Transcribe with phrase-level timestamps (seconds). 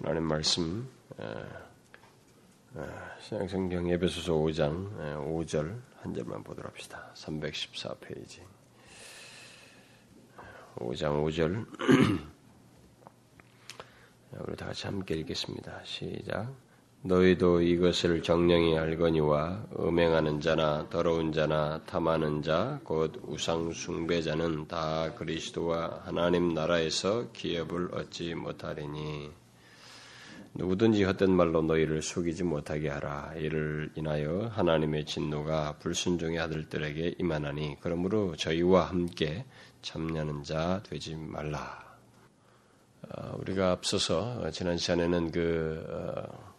[0.00, 0.88] 하나님 말씀
[3.20, 7.10] 신약성경 예배소서 5장 5절 한 절만 보도록 합시다.
[7.14, 8.40] 314페이지
[10.76, 11.66] 5장 5절
[14.46, 15.80] 우리 다 같이 함께 읽겠습니다.
[15.84, 16.52] 시작
[17.02, 26.02] 너희도 이것을 정령히 알거니와 음행하는 자나 더러운 자나 탐하는 자 곧 우상 숭배자는 다 그리스도와
[26.04, 29.41] 하나님 나라에서 기업을 얻지 못하리니
[30.54, 33.32] 누구든지 헛된 말로 너희를 속이지 못하게 하라.
[33.36, 39.46] 이를 인하여 하나님의 진노가 불순종의 아들들에게 임하나니 그러므로 저희와 함께
[39.80, 41.82] 참냐는 자 되지 말라.
[43.08, 46.52] 어, 우리가 앞서서 지난 시간에는 그 어,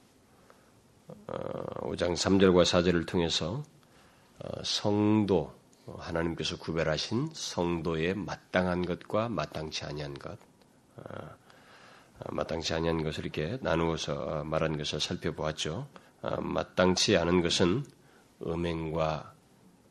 [1.28, 3.64] 5장 어, 3절과 4절을 통해서
[4.40, 5.54] 어, 성도
[5.86, 10.38] 하나님께서 구별하신 성도의 마땅한 것과 마땅치 아니한 것,
[10.98, 11.04] 어,
[12.30, 15.88] 마땅치 아니한 것을 이렇게 나누어서 말한 것을 살펴보았죠.
[16.40, 17.86] 마땅치 않은 것은
[18.46, 19.34] 음행과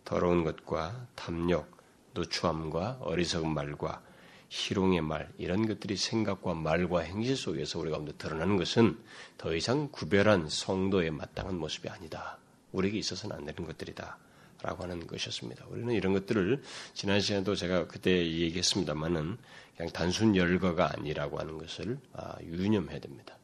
[0.05, 1.77] 더러운 것과 탐욕,
[2.15, 4.03] 노추함과 어리석은 말과
[4.49, 8.99] 희롱의 말 이런 것들이 생각과 말과 행실 속에서 우리 가운데 드러나는 것은
[9.39, 12.39] 더 이상 구별한 성도에 마땅한 모습이 아니다.
[12.73, 14.19] 우리에게 있어서는 안 되는 것들이다.
[14.63, 15.65] 라고 하는 것이었습니다.
[15.71, 16.63] 우리는 이런 것들을
[16.95, 19.37] 지난 시간에도 제가 그때 얘기했습니다만은
[19.83, 23.37] 그냥 단순 열거가 아니라고 하는 것을 아, 유념해야 됩니다.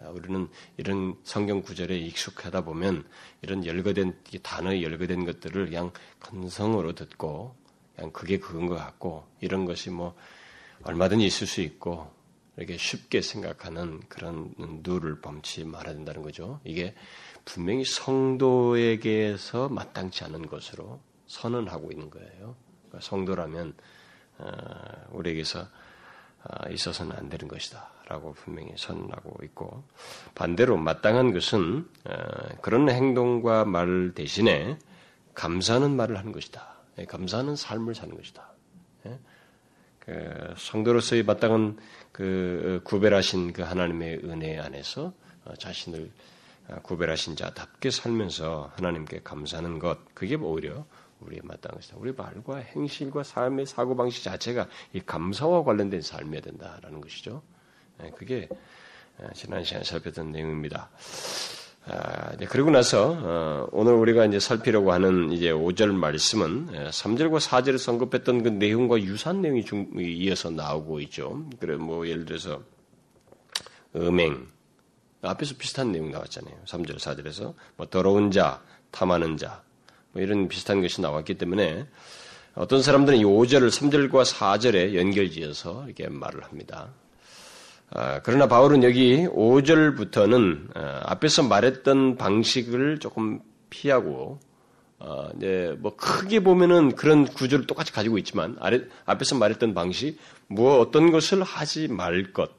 [0.00, 3.04] 아, 우리는 이런 성경 구절에 익숙하다 보면
[3.42, 7.54] 이런 열거된 단어에 열거된 것들을 그냥 건성으로 듣고
[7.94, 10.16] 그냥 그게 그건 것 같고 이런 것이 뭐
[10.82, 12.10] 얼마든지 있을 수 있고
[12.56, 16.60] 이렇게 쉽게 생각하는 그런 누를 범치 말아야 된다는 거죠.
[16.64, 16.92] 이게
[17.44, 22.56] 분명히 성도에게서 마땅치 않은 것으로 선언하고 있는 거예요.
[22.88, 23.74] 그러니까 성도라면
[24.38, 24.50] 어,
[25.12, 25.83] 우리에게서 어,
[26.70, 29.84] 있어서는 안 되는 것이다 라고 분명히 선언하고 있고
[30.34, 32.14] 반대로 마땅한 것은 어,
[32.60, 34.78] 그런 행동과 말 대신에
[35.34, 36.74] 감사하는 말을 하는 것이다.
[36.98, 38.46] 예, 감사하는 삶을 사는 것이다.
[39.06, 39.18] 예?
[39.98, 41.78] 그 성도로서의 마땅한
[42.12, 45.12] 그 구별하신 그 하나님의 은혜 안에서
[45.44, 46.10] 어, 자신을
[46.68, 50.84] 어, 구별하신 자답게 살면서 하나님께 감사하는 것 그게 오히려
[51.20, 51.96] 우리의 마땅한 것이다.
[51.98, 57.42] 우리 말과 행실과 삶의 사고 방식 자체가 이 감사와 관련된 삶이어야 된다라는 것이죠.
[58.02, 58.48] 예, 그게
[59.18, 60.90] 어, 지난 시간에 살폈던 내용입니다.
[61.86, 67.88] 아, 그리고 나서 어, 오늘 우리가 이제 살피려고 하는 이제 5절 말씀은 3절과 예, 4절에
[67.88, 71.46] 언급했던 그 내용과 유사한 내용이 중, 이어서 나오고 있죠.
[71.60, 72.62] 그래 뭐 예를 들어서
[73.94, 74.48] 음행
[75.22, 76.56] 앞에서 비슷한 내용 나왔잖아요.
[76.66, 79.62] 3절 4절에서 뭐 더러운 자, 탐하는 자,
[80.14, 81.86] 뭐 이런 비슷한 것이 나왔기 때문에
[82.54, 86.90] 어떤 사람들은 이 5절을 3절과 4절에 연결지어서 이렇게 말을 합니다.
[87.90, 94.38] 아, 그러나 바울은 여기 5절부터는 아, 앞에서 말했던 방식을 조금 피하고
[95.00, 98.56] 어, 이제 뭐 크게 보면은 그런 구조를 똑같이 가지고 있지만
[99.04, 102.50] 앞에서 말했던 방식 뭐 어떤 것을 하지 말 것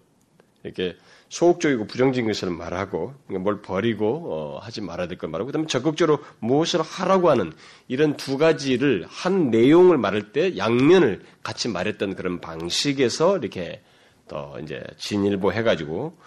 [0.63, 0.97] 이렇게
[1.35, 6.19] 소극적이고 부정적인 것을 말하고 그러니까 뭘 버리고 어, 하지 말아야 될 걸 말하고 그다음에 적극적으로
[6.39, 7.51] 무엇을 하라고 하는
[7.89, 13.81] 이런 두 가지를 한 내용을 말할 때 양면을 같이 말했던 그런 방식에서 이렇게
[14.29, 16.17] 또 이제 진일보 해가지고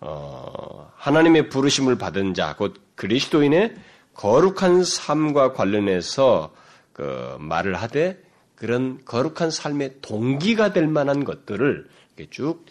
[0.00, 3.72] 어, 하나님의 부르심을 받은 자, 곧 그리스도인의
[4.14, 6.52] 거룩한 삶과 관련해서
[6.92, 8.20] 그 말을 하되
[8.56, 11.86] 그런 거룩한 삶의 동기가 될 만한 것들을
[12.30, 12.64] 쭉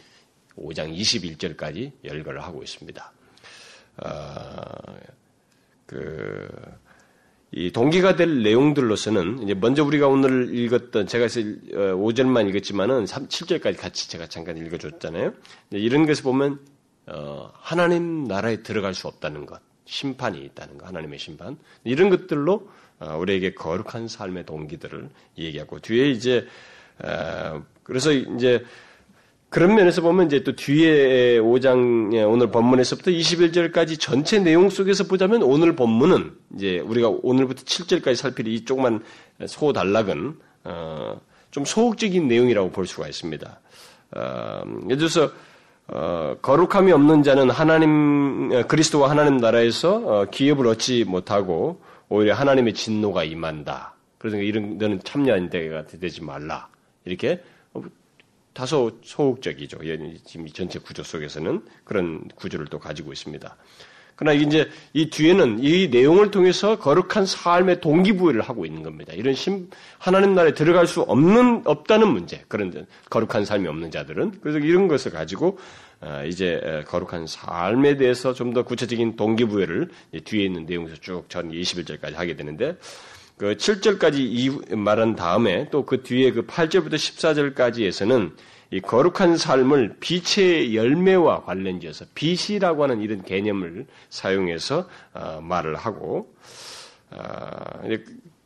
[0.57, 3.11] 5장 21절까지 열거를 하고 있습니다.
[3.97, 4.95] 어,
[5.85, 6.85] 그
[7.57, 13.77] 이 동기가 될 내용들로서는 이제 먼저 우리가 오늘 읽었던 제가 5절만 어, 읽었지만은 3, 7절까지
[13.77, 15.33] 같이 제가 잠깐 읽어줬잖아요.
[15.71, 16.59] 이런 것을 보면
[17.07, 23.15] 어, 하나님 나라에 들어갈 수 없다는 것, 심판이 있다는 것, 하나님의 심판 이런 것들로 어,
[23.19, 26.45] 우리에게 거룩한 삶의 동기들을 얘기하고 뒤에 이제
[27.83, 28.65] 그래서 이제
[29.55, 35.77] 그런 면에서 보면 이제 또 뒤에 5장 오늘 본문에서부터 21절까지 전체 내용 속에서 보자면 오늘
[35.77, 39.01] 본문은 이제 우리가 오늘부터 7절까지 살필 이 조그만
[39.47, 40.35] 소단락은
[40.65, 41.21] 어,
[41.51, 43.59] 좀 소극적인 내용이라고 볼 수가 있습니다.
[44.17, 45.31] 어, 예를 들어서
[45.87, 51.79] 어, 거룩함이 없는 자는 하나님 어, 그리스도와 하나님 나라에서 어, 기업을 얻지 못하고
[52.09, 53.95] 오히려 하나님의 진노가 임한다.
[54.17, 56.67] 그래서 이런 너는 참여한 데가 되지 말라.
[57.05, 57.41] 이렇게
[58.55, 59.79] 다소 소극적이죠.
[60.25, 63.55] 지금 전체 구조 속에서는 그런 구조를 또 가지고 있습니다.
[64.15, 69.11] 그러나 이제 이 뒤에는 이 내용을 통해서 거룩한 삶의 동기부여를 하고 있는 겁니다.
[69.13, 72.45] 이런 심, 하나님 나라에 들어갈 수 없는, 없다는 문제.
[72.47, 74.39] 그런 거룩한 삶이 없는 자들은.
[74.39, 75.59] 그래서 이런 것을 가지고,
[75.99, 79.89] 어, 이제 거룩한 삶에 대해서 좀 더 구체적인 동기부여를
[80.23, 82.77] 뒤에 있는 내용에서 쭉 전 21절까지 하게 되는데
[83.37, 88.31] 그 7절까지 말한 다음에 또 그 뒤에 그 8절부터 14절까지에서는
[88.71, 96.33] 이 거룩한 삶을 빛의 열매와 관련지어서 빛이라고 하는 이런 개념을 사용해서 어, 말을 하고
[97.11, 97.81] 어,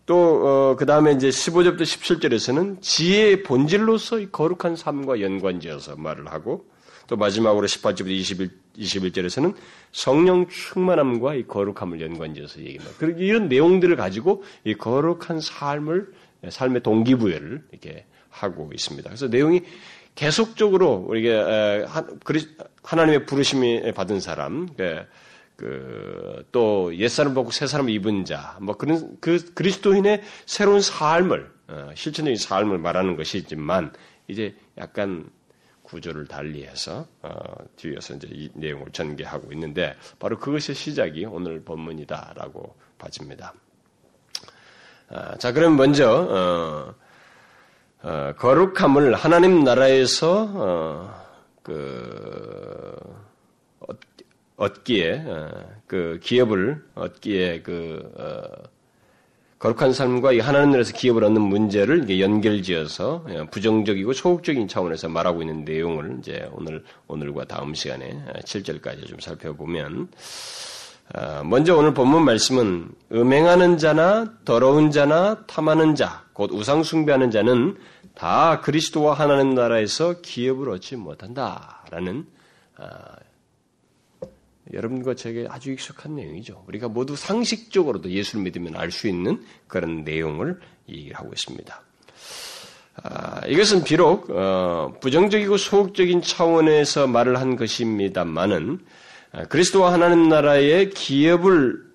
[0.06, 6.65] 또그 어, 다음에 이제 15절부터 17절에서는 지혜의 본질로서 이 거룩한 삶과 연관지어서 말을 하고
[7.09, 9.56] 또 마지막으로 18절부터 21, 21절에서는
[9.91, 13.07] 성령 충만함과 이 거룩함을 연관지어서 얘기합니다.
[13.17, 16.13] 이런 내용들을 가지고 이 거룩한 삶을
[16.47, 19.09] 삶의 동기부여를 이렇게 하고 있습니다.
[19.09, 19.63] 그래서 내용이
[20.13, 21.88] 계속적으로 우리가
[22.83, 25.03] 하나님의 부르심이 받은 사람, 그,
[25.55, 32.77] 그또 옛사람 벗고 새사람 입은 자, 뭐 그런 그 그리스도인의 새로운 삶을 어, 실천적인 삶을
[32.77, 33.94] 말하는 것이지만
[34.27, 35.29] 이제 약간
[35.89, 37.31] 구조를 달리해서 어,
[37.75, 43.53] 뒤에서 이제 이 내용을 전개하고 있는데 바로 그것의 시작이 오늘 본문이다라고 봐집니다.
[45.09, 46.95] 아, 자, 그럼 먼저
[48.03, 51.25] 어, 어, 거룩함을 하나님 나라에서 어,
[51.63, 52.95] 그
[54.57, 55.50] 얻기에 어,
[55.88, 58.69] 그 기업을 얻기에 그
[59.59, 65.65] 거룩한 삶과 이 하나님 나라에서 기업을 얻는 문제를 연결지어서 예, 부정적이고 소극적인 차원에서 말하고 있는
[65.65, 70.07] 내용을 이제 오늘 오늘과 다음 시간에 7절까지 좀 살펴보면
[71.13, 77.77] 아, 먼저 오늘 본문 말씀은 음행하는 자나 더러운 자나 탐하는 자, 곧 우상 숭배하는 자는
[78.15, 82.25] 다 그리스도와 하나님 나라에서 기업을 얻지 못한다라는
[82.77, 82.85] 아,
[84.74, 86.63] 여러분과 제게 아주 익숙한 내용이죠.
[86.68, 91.81] 우리가 모두 상식적으로도 예수를 믿으면 알 수 있는 그런 내용을 얘기를 하고 있습니다.
[93.04, 98.80] 아, 이것은 비록 어, 부정적이고 소극적인 차원에서 말을 한 것입니다만은
[99.31, 101.89] 아, 그리스도와 하나님 나라의 기업을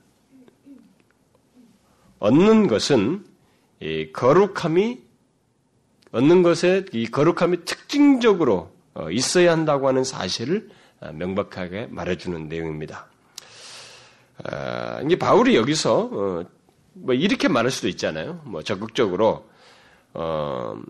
[2.20, 3.24] 얻는 것은
[4.14, 4.98] 거룩함이
[6.12, 13.06] 얻는 것에 이 거룩함이 특징적으로 어, 있어야 한다고 하는 사실을 아, 명백하게 말해주는 내용입니다.
[14.44, 16.44] 아, 이게 바울이 여기서 어,
[16.94, 18.40] 뭐 이렇게 말할 수도 있잖아요.
[18.44, 19.48] 뭐 적극적으로
[20.12, 20.80] 어,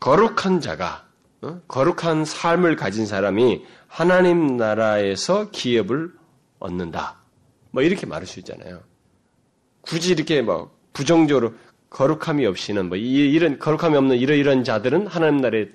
[0.00, 1.06] 거룩한 자가
[1.42, 1.60] 어?
[1.68, 6.12] 거룩한 삶을 가진 사람이 하나님 나라에서 기업을
[6.58, 7.16] 얻는다.
[7.70, 8.80] 뭐 이렇게 말할 수 있잖아요.
[9.82, 11.54] 굳이 이렇게 뭐 부정적으로
[11.90, 15.66] 거룩함이 없이는 뭐 이 런 거룩함이 없는 이러이런 자들은 하나님 나라에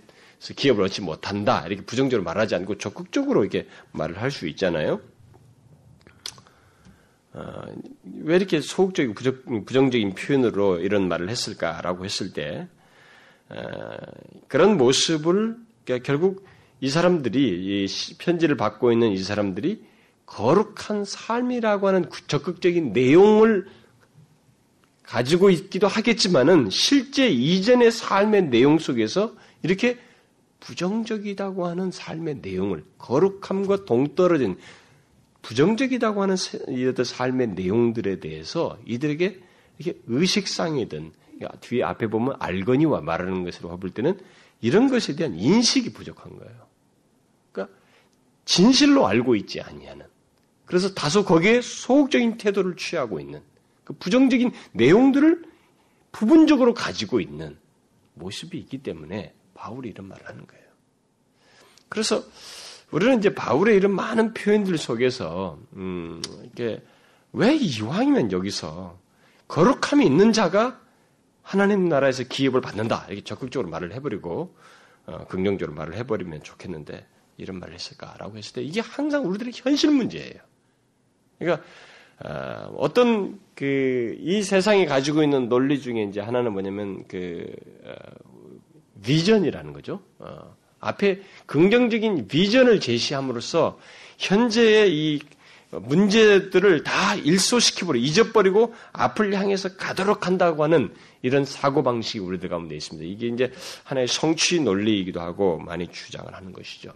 [0.54, 1.66] 기업을 얻지 못한다.
[1.66, 5.00] 이렇게 부정적으로 말하지 않고 적극적으로 이렇게 말을 할 수 있잖아요.
[7.34, 7.64] 어,
[8.22, 9.14] 왜 이렇게 소극적이고
[9.66, 12.68] 부정, 적인 표현으로 이런 말을 했을까라고 했을 때,
[13.50, 13.58] 어,
[14.48, 16.46] 그런 모습을, 그러니까 결국
[16.80, 19.84] 이 사람들이, 이 편지를 받고 있는 이 사람들이
[20.26, 23.68] 거룩한 삶이라고 하는 적극적인 내용을
[25.04, 30.00] 가지고 있기도 하겠지만은 실제 이전의 삶의 내용 속에서 이렇게
[30.66, 34.58] 부정적이다고 하는 삶의 내용을 거룩함과 동떨어진
[35.44, 39.40] 부정적이다고 하는 삶의 내용들에 대해서 이들에게
[39.78, 41.12] 이렇게 의식상이든
[41.62, 44.20] 뒤에 앞에 보면 알거니와 말하는 것으로 볼 때는
[44.60, 46.68] 이런 것에 대한 인식이 부족한 거예요.
[47.52, 47.76] 그러니까
[48.46, 50.08] 진실로 알고 있지 아니하는.
[50.66, 53.42] 그래서 다소 거기에 소극적인 태도를 취하고 있는
[53.84, 55.44] 그 부정적인 내용들을
[56.12, 57.56] 부분적으로 가지고 있는
[58.16, 60.64] 모습이 있기 때문에 바울이 이런 말을 하는 거예요.
[61.90, 62.24] 그래서
[62.92, 66.84] 우리는 이제 바울의 이런 많은 표현들 속에서 음, 이게
[67.34, 69.00] 왜 이왕이면 여기서
[69.48, 70.80] 거룩함이 있는 자가
[71.42, 74.56] 하나님 나라에서 기업을 받는다 이렇게 적극적으로 말을 해버리고
[75.08, 77.06] 어, 긍정적으로 말을 해버리면 좋겠는데
[77.38, 80.40] 이런 말을 했을까라고 했을 때 이게 항상 우리들의 현실 문제예요.
[81.40, 81.64] 그러니까
[82.24, 87.46] 어, 떤 그 이 세상이 가지고 있는 논리 중에 이제 하나는 뭐냐면 그
[87.84, 87.94] 어,
[89.06, 90.02] 비전이라는 거죠.
[90.20, 93.80] 어, 앞에 긍정적인 비전을 제시함으로써
[94.18, 95.20] 현재의 이
[95.72, 103.08] 문제들을 다 일소시키버려 잊어버리고 앞을 향해서 가도록 한다고 하는 이런 사고방식이 우리들 가운데 있습니다.
[103.08, 103.52] 이게 이제
[103.84, 106.92] 하나의 성취 논리이기도 하고 많이 주장을 하는 것이죠.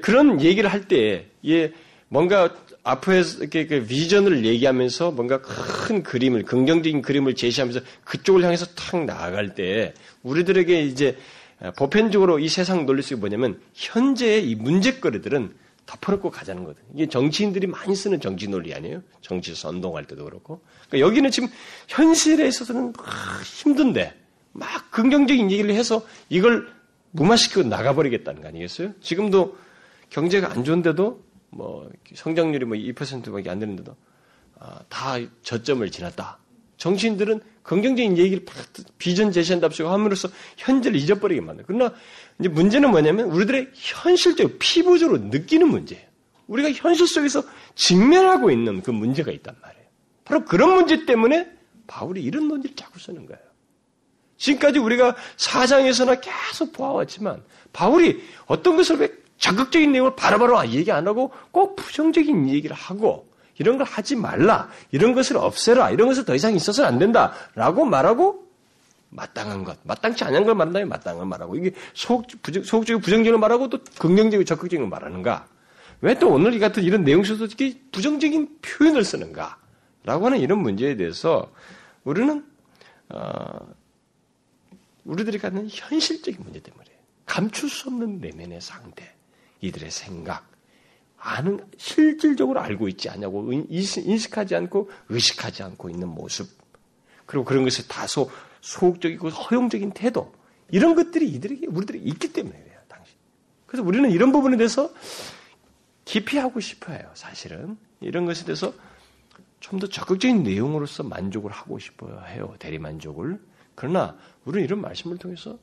[0.00, 1.72] 그런 얘기를 할 때, 예,
[2.08, 2.54] 뭔가
[2.88, 9.54] 앞에 이렇게 그 비전을 얘기하면서 뭔가 큰 그림을, 긍정적인 그림을 제시하면서 그쪽을 향해서 탁 나아갈
[9.54, 9.92] 때,
[10.22, 11.18] 우리들에게 이제
[11.76, 15.52] 보편적으로 이 세상 논리 속에 뭐냐면 현재의 이 문제거리들은
[15.84, 16.82] 덮어놓고 가자는 거든.
[16.94, 19.02] 이게 정치인들이 많이 쓰는 정치 논리 아니에요?
[19.20, 20.62] 정치에서 운동할 때도 그렇고.
[20.88, 21.48] 그러니까 여기는 지금
[21.88, 22.94] 현실에 있어서는
[23.44, 24.14] 힘든데
[24.52, 26.68] 막 긍정적인 얘기를 해서 이걸
[27.10, 28.92] 무마시키고 나가버리겠다는 거 아니겠어요?
[29.00, 29.58] 지금도
[30.10, 33.96] 경제가 안 좋은데도 뭐 성장률이 뭐 2%밖에 안 되는데도
[34.58, 36.38] 아, 다 저점을 지났다.
[36.76, 38.44] 정치인들은 긍정적인 얘기를
[38.96, 41.64] 비전 제시한답시고 함으로써 현재를 잊어버리게 만든.
[41.66, 41.92] 그러나
[42.38, 46.06] 이제 문제는 뭐냐면 우리들의 현실적 피부적으로 느끼는 문제예요.
[46.46, 47.42] 우리가 현실 속에서
[47.74, 49.86] 직면하고 있는 그 문제가 있단 말이에요.
[50.24, 51.46] 바로 그런 문제 때문에
[51.86, 53.42] 바울이 이런 논지를 자꾸 쓰는 거예요.
[54.38, 61.06] 지금까지 우리가 사장에서나 계속 보아왔지만 바울이 어떤 것을 왜 적극적인 내용을 바로 바로 얘기 안
[61.06, 63.28] 하고 꼭 부정적인 얘기를 하고
[63.58, 64.68] 이런 걸 하지 말라.
[64.90, 65.90] 이런 것을 없애라.
[65.90, 67.32] 이런 것을 더 이상 있어서는 안 된다.
[67.54, 68.46] 라고 말하고
[69.10, 73.68] 마땅한 것, 마땅치 않은 걸 말한다면 마땅한 걸 말하고 이게 소극, 부정, 소극적이고 부정적으로 말하고
[73.68, 75.46] 또 긍정적이고 적극적으로 말하는가?
[76.00, 79.58] 왜 또 오늘 이 같은 이런 내용 속에서 이렇게 부정적인 표현을 쓰는가?
[80.04, 81.50] 라고 하는 이런 문제에 대해서
[82.04, 82.44] 우리는
[83.08, 83.74] 어,
[85.04, 86.84] 우리들이 갖는 현실적인 문제 때문에
[87.26, 89.14] 감출 수 없는 내면의 상태,
[89.60, 90.48] 이들의 생각,
[91.16, 96.48] 아는 실질적으로 알고 있지 않냐고 인식하지 않고 의식하지 않고 있는 모습.
[97.26, 100.32] 그리고 그런 것을 다소 소극적이고 허용적인 태도.
[100.70, 103.14] 이런 것들이 이들에게 우리들이 있기 때문에 그래요 당신.
[103.66, 104.90] 그래서 우리는 이런 부분에 대해서
[106.04, 107.76] 깊이 하고 싶어요 사실은.
[108.00, 108.72] 이런 것에 대해서
[109.60, 113.40] 좀 더 적극적인 내용으로서 만족을 하고 싶어요 해요 대리 만족을.
[113.74, 115.58] 그러나 우리는 이런 말씀을 통해서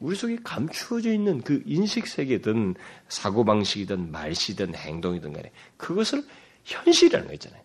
[0.00, 2.74] 우리 속에 감추어져 있는 그 인식 세계든
[3.08, 6.24] 사고 방식이든 말씨든 행동이든 간에 그것을
[6.64, 7.62] 현실이라는 거 있잖아요.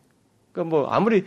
[0.51, 1.23] 그러니까 뭐 아무리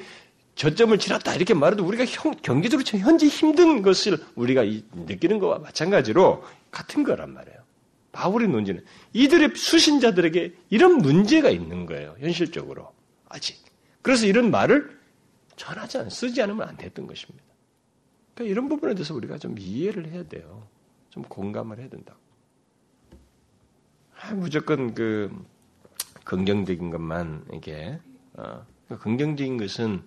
[0.55, 7.05] 저점을 지났다 이렇게 말해도 우리가 형, 경제적으로 현재 힘든 것을 우리가 느끼는 것과 마찬가지로 같은
[7.05, 7.59] 거란 말이에요.
[8.13, 12.17] 바울의 논지는 이들의 수신자들에게 이런 문제가 있는 거예요.
[12.19, 12.93] 현실적으로
[13.29, 13.57] 아직.
[14.03, 14.99] 그래서 이런 말을
[15.57, 17.45] 전하지 않, 쓰지 않으면 안 됐던 것입니다.
[18.35, 20.67] 그러니까 이런 부분에 대해서 우리가 좀 이해를 해야 돼요.
[21.19, 22.15] 좀 공감을 해야 된다.
[24.21, 25.31] 아, 무조건 그
[26.25, 27.99] 긍정적인 것만 이게
[28.35, 30.03] 어, 그 긍정적인 것은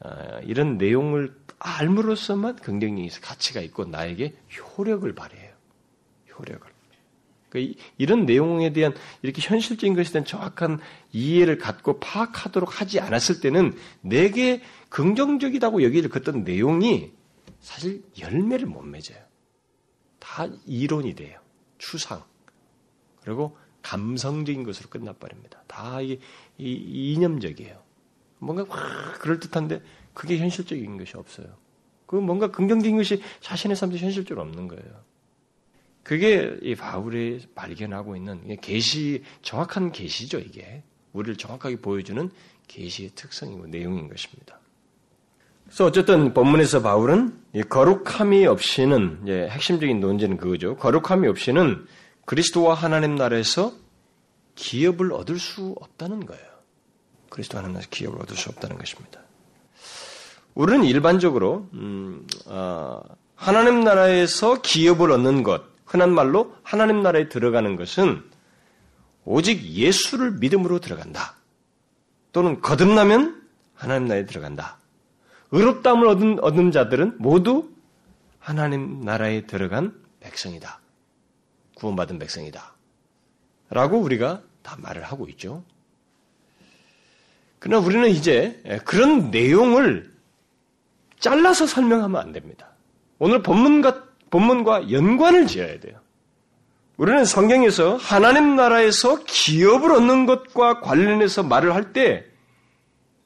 [0.00, 5.52] 어, 이런 내용을 알므로써만 긍정적인 가치가 있고 나에게 효력을 발휘해요.
[6.38, 6.72] 효력을.
[7.48, 10.80] 그 이런 내용에 대한 이렇게 현실적인 것에 대한 정확한
[11.12, 17.12] 이해를 갖고 파악하도록 하지 않았을 때는 내게 긍정적이라고 여기를 걷던 내용이
[17.60, 19.31] 사실 열매를 못 맺어요.
[20.22, 21.40] 다 이론이 돼요.
[21.78, 22.22] 추상.
[23.22, 25.64] 그리고 감성적인 것으로 끝나버립니다.
[25.66, 26.20] 다 이게
[26.58, 27.82] 이념적이에요.
[28.38, 29.82] 뭔가 확 그럴듯한데
[30.14, 31.56] 그게 현실적인 것이 없어요.
[32.06, 35.02] 그 뭔가 긍정적인 것이 자신의 삶에 현실적으로 없는 거예요.
[36.04, 42.30] 그게 이 바울이 발견하고 있는 계시 정확한 계시죠 이게 우리를 정확하게 보여주는
[42.68, 44.61] 계시의 특성이고 내용인 것입니다.
[45.72, 47.32] 그래서 어쨌든 본문에서 바울은
[47.70, 50.76] 거룩함이 없이는 예, 핵심적인 논제는 그거죠.
[50.76, 51.86] 거룩함이 없이는
[52.26, 53.72] 그리스도와 하나님 나라에서
[54.54, 56.44] 기업을 얻을 수 없다는 거예요.
[57.30, 59.20] 그리스도 하나님 나라에서 기업을 얻을 수 없다는 것입니다.
[60.52, 63.00] 우리는 일반적으로 음, 어,
[63.34, 68.22] 하나님 나라에서 기업을 얻는 것, 흔한 말로 하나님 나라에 들어가는 것은
[69.24, 71.36] 오직 예수를 믿음으로 들어간다.
[72.32, 74.81] 또는 거듭나면 하나님 나라에 들어간다.
[75.52, 77.70] 의롭다함을 얻은, 얻은 자들은 모두
[78.38, 80.80] 하나님 나라에 들어간 백성이다.
[81.76, 82.72] 구원받은 백성이다.
[83.70, 85.62] 라고 우리가 다 말을 하고 있죠.
[87.58, 90.10] 그러나 우리는 이제 그런 내용을
[91.20, 92.68] 잘라서 설명하면 안 됩니다.
[93.18, 96.00] 오늘 본문과, 본문과 연관을 지어야 돼요.
[96.96, 102.24] 우리는 성경에서 하나님 나라에서 기업을 얻는 것과 관련해서 말을 할 때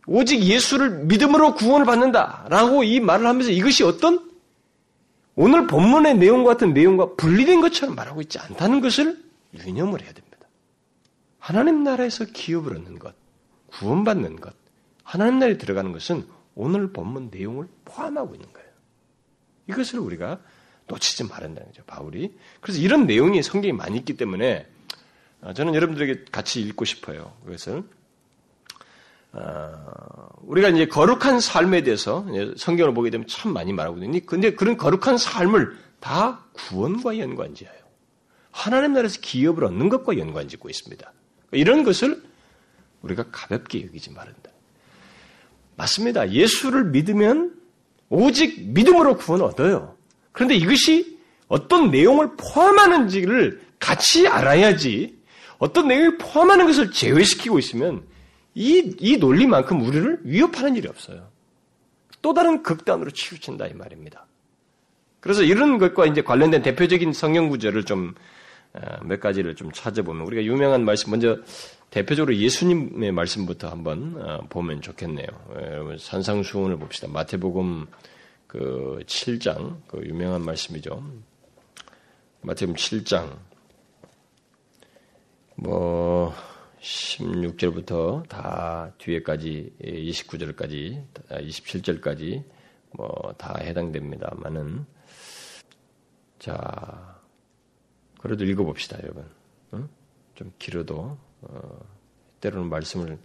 [0.07, 4.31] 오직 예수를 믿음으로 구원을 받는다라고 이 말을 하면서 이것이 어떤
[5.35, 9.23] 오늘 본문의 내용과 같은 내용과 분리된 것처럼 말하고 있지 않다는 것을
[9.55, 10.27] 유념을 해야 됩니다.
[11.39, 13.15] 하나님 나라에서 기업을 얻는 것,
[13.67, 14.55] 구원받는 것,
[15.03, 18.69] 하나님 나라에 들어가는 것은 오늘 본문 내용을 포함하고 있는 거예요.
[19.69, 20.41] 이것을 우리가
[20.87, 22.37] 놓치지 말한다는 거죠, 바울이.
[22.61, 24.67] 그래서 이런 내용이 성경에 많이 있기 때문에
[25.55, 27.33] 저는 여러분들에게 같이 읽고 싶어요.
[27.45, 27.83] 그것을.
[29.33, 34.21] 어, 우리가 이제 거룩한 삶에 대해서 성경을 보게 되면 참 많이 말하거든요.
[34.26, 37.75] 근데 그런 거룩한 삶을 다 구원과 연관지어요.
[38.50, 41.12] 하나님 나라에서 기업을 얻는 것과 연관짓고 있습니다.
[41.52, 42.23] 이런 것을
[43.02, 44.50] 우리가 가볍게 여기지 말한다.
[45.76, 46.30] 맞습니다.
[46.30, 47.54] 예수를 믿으면
[48.09, 49.97] 오직 믿음으로 구원을 얻어요.
[50.33, 51.18] 그런데 이것이
[51.49, 55.16] 어떤 내용을 포함하는지를 같이 알아야지
[55.59, 58.04] 어떤 내용을 포함하는 것을 제외시키고 있으면
[58.57, 61.29] 이, 이 논리만큼 우리를 위협하는 일이 없어요.
[62.23, 64.27] 또 다른 극단으로 치우친다 이 말입니다.
[65.21, 68.15] 그래서 이런 것과 이제 관련된 대표적인 성경 구절을 좀
[69.03, 71.39] 몇 가지를 좀 찾아보면 우리가 유명한 말씀 먼저
[71.91, 75.27] 대표적으로 예수님의 말씀부터 한번 보면 좋겠네요.
[75.55, 77.09] 여러분 산상수훈을 봅시다.
[77.09, 77.87] 마태복음
[78.47, 81.03] 그 7장 그 유명한 말씀이죠.
[82.43, 83.37] 마태복음 7장
[85.57, 86.35] 뭐
[86.87, 92.45] 16절부터 다 뒤에까지 29절까지 27절까지
[92.93, 94.87] 뭐 다 해당됩니다만은
[96.38, 97.21] 자
[98.21, 99.28] 그래도 읽어봅시다 여러분
[99.75, 99.88] 응?
[100.35, 101.81] 좀 길어도 어,
[102.40, 103.19] 때로는 말씀을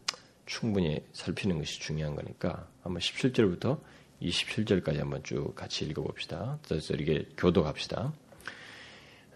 [0.46, 3.80] 충분히 살피는 것이 중요한 거니까 한번 17절부터
[4.22, 6.60] 27절까지 한번 쭉 같이 읽어봅시다.
[6.68, 8.14] 그래서 이게 교도합시다.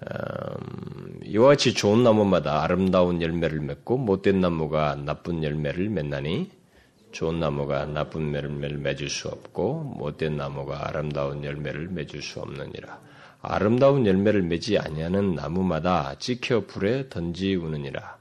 [0.03, 6.51] 음, 이와 같이 좋은 나무마다 아름다운 열매를 맺고 못된 나무가 나쁜 열매를 맺나니
[7.11, 12.99] 좋은 나무가 나쁜 열매를 맺을 수 없고 못된 나무가 아름다운 열매를 맺을 수 없느니라.
[13.41, 18.17] 아름다운 열매를 맺지 아니하는 나무마다 찍혀 불에 던지우느니라.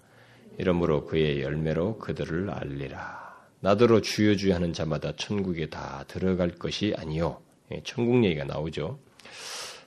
[0.58, 3.34] 이러므로 그의 열매로 그들을 알리라.
[3.60, 7.40] 나더러 주여 주여 하는 자마다 천국에 다 들어갈 것이 아니요.
[7.72, 8.98] 예, 천국 얘기가 나오죠.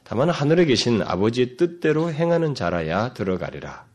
[0.09, 3.85] 다만 하늘에 계신 아버지의 뜻대로 행하는 자라야 들어가리라.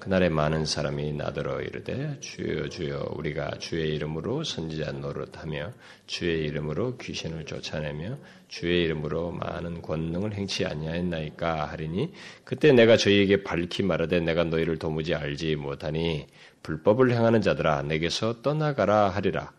[0.00, 5.72] 그날에 많은 사람이 나더러 이르되 주여 주여 우리가 주의 이름으로 선지자 노릇하며
[6.08, 12.12] 주의 이름으로 귀신을 쫓아내며 주의 이름으로 많은 권능을 행치 아니하였나이까 하리니
[12.42, 16.26] 그때 내가 저희에게 밝히 말하되 내가 너희를 도무지 알지 못하니
[16.64, 19.52] 불법을 행하는 자들아 내게서 떠나가라 하리라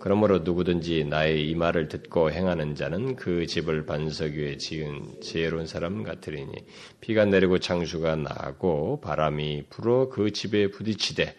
[0.00, 6.02] 그러므로 누구든지 나의 이 말을 듣고 행하는 자는 그 집을 반석 위에 지은 지혜로운 사람
[6.02, 6.52] 같으리니
[7.00, 11.34] 비가 내리고 창수가 나고 바람이 불어 그 집에 부딪히되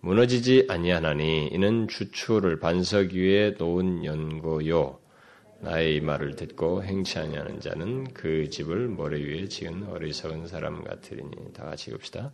[0.00, 4.98] 무너지지 아니하나니 이는 주추를 반석 위에 놓은 연고요
[5.64, 11.54] 나의 이 말을 듣고 행치 아니하는 자는 그 집을 모래 위에 지은 어리석은 사람 같으리니
[11.54, 12.32] 다 같이 읽읍시다.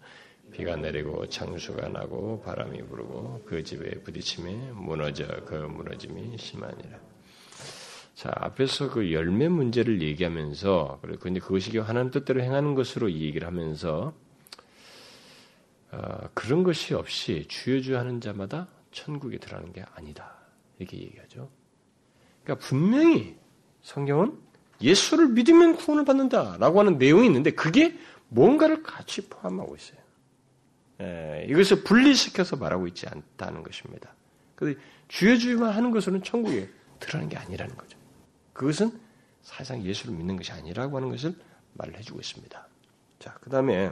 [0.53, 6.99] 비가 내리고 창수가 나고 바람이 불고 그 집에 부딪힘에 무너져 그 무너짐이 심하니라.
[8.15, 14.13] 자, 앞에서 그 열매 문제를 얘기하면서, 그리고 근데 그것이 하나님 뜻대로 행하는 것으로 얘기를 하면서,
[15.93, 20.35] 어, 그런 것이 없이 주여주 하는 자마다 천국에 들어가는 게 아니다.
[20.79, 21.49] 이렇게 얘기하죠.
[22.43, 23.37] 그러니까 분명히
[23.83, 24.39] 성경은
[24.83, 30.00] 예수를 믿으면 구원을 받는다라고 하는 내용이 있는데 그게 뭔가를 같이 포함하고 있어요.
[31.01, 34.15] 예, 이것을 분리시켜서 말하고 있지 않다는 것입니다.
[35.09, 37.97] 주여 주여만 하는 것으로는 천국에 들어가는 게 아니라는 거죠.
[38.53, 39.01] 그것은
[39.43, 41.35] 사실상 예수를 믿는 것이 아니라고 하는 것을
[41.75, 42.69] 말을 해주고 있습니다.
[43.19, 43.91] 자, 그 다음에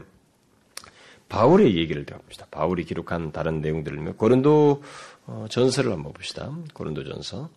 [1.29, 2.47] 바울의 얘기를 들어봅시다.
[2.51, 4.83] 바울이 기록한 다른 내용들을 고린도
[5.27, 6.55] 어, 전서를 한번 봅시다.
[6.75, 7.51] 고린도 전서.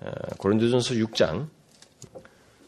[0.00, 1.48] 어, 고린도 전서 6장.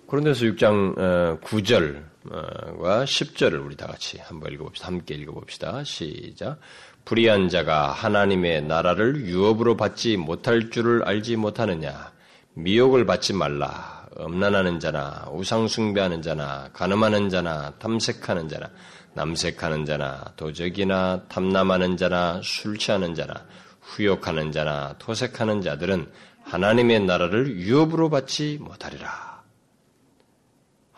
[0.06, 4.88] 고린도서 6장 9절 과 10절을 우리 다 같이 한번 읽어봅시다.
[4.88, 5.84] 함께 읽어봅시다.
[5.84, 6.58] 시작.
[7.04, 12.12] 불의한 자가 하나님의 나라를 유업으로 받지 못할 줄을 알지 못하느냐.
[12.54, 14.06] 미혹을 받지 말라.
[14.18, 18.70] 음란하는 자나 우상숭배하는 자나 가늠하는 자나 탐색하는 자나
[19.14, 23.34] 남색하는 자나 도적이나 탐남하는 자나 술 취하는 자나
[23.80, 26.10] 후욕하는 자나 토색하는 자들은
[26.44, 29.29] 하나님의 나라를 유업으로 받지 못하리라.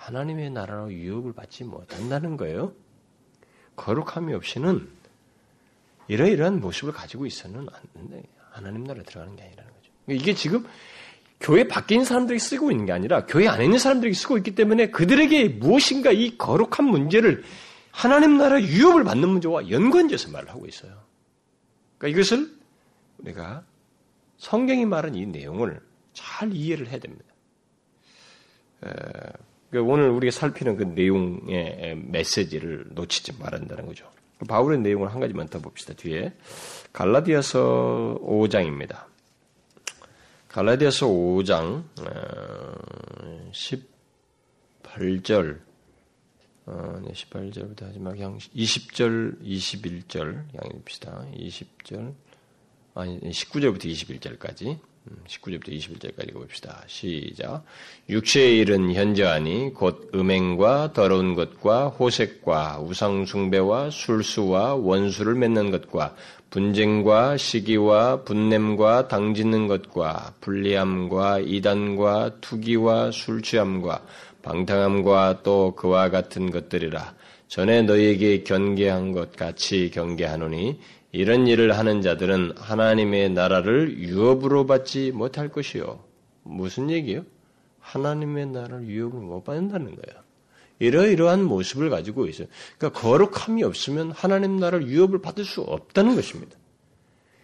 [0.02, 2.72] 하나님의 나라로 유혹을 받지 못한다는 거예요.
[3.76, 4.88] 거룩함이 없이는
[6.08, 9.92] 이러이러한 모습을 가지고 있어는 안돼 하나님 나라에 들어가는 게 아니라는 거죠.
[10.08, 10.66] 이게 지금
[11.40, 14.90] 교회 밖에 있는 사람들이 쓰고 있는 게 아니라 교회 안에 있는 사람들이 쓰고 있기 때문에
[14.90, 17.44] 그들에게 무엇인가 이 거룩한 문제를
[17.92, 21.00] 하나님 나라 유혹을 받는 문제와 연관지어서 말을 하고 있어요.
[21.98, 22.52] 그러니까 이것을
[23.18, 23.64] 우리가
[24.38, 25.80] 성경이 말한 이 내용을
[26.12, 27.24] 잘 이해를 해야 됩니다.
[29.72, 34.06] 그 오늘 우리가 살피는 그 내용의 메시지를 놓치지 말한다는 거죠.
[34.46, 35.94] 바울의 내용을 한 가지만 더 봅시다.
[35.94, 36.34] 뒤에
[36.92, 39.06] 갈라디아서 5장입니다.
[40.48, 41.84] 갈라디아서 5장
[43.52, 45.60] 18절
[46.66, 51.24] 18절부터 하지 말 그냥 20절, 21절 양입시다.
[51.34, 52.12] 20절
[52.94, 54.78] 아니 19절부터 21절까지
[55.26, 56.82] 19절부터 21절까지 읽어봅시다.
[56.86, 57.64] 시작.
[58.08, 66.14] 육체의 일은 현저하니 곧 음행과 더러운 것과 호색과 우상숭배와 술수와 원수를 맺는 것과
[66.50, 74.04] 분쟁과 시기와 분냄과 당짓는 것과 불리함과 이단과 투기와 술취함과
[74.42, 77.14] 방탕함과 또 그와 같은 것들이라
[77.48, 80.78] 전에 너희에게 경계한 것 같이 경계하노니
[81.12, 86.02] 이런 일을 하는 자들은 하나님의 나라를 유업으로 받지 못할 것이요.
[86.42, 87.24] 무슨 얘기요?
[87.80, 90.22] 하나님의 나라를 유업을 못 받는다는 거예요.
[90.78, 92.48] 이러이러한 모습을 가지고 있어요.
[92.78, 96.56] 그러니까 거룩함이 없으면 하나님 나라를 유업을 받을 수 없다는 것입니다.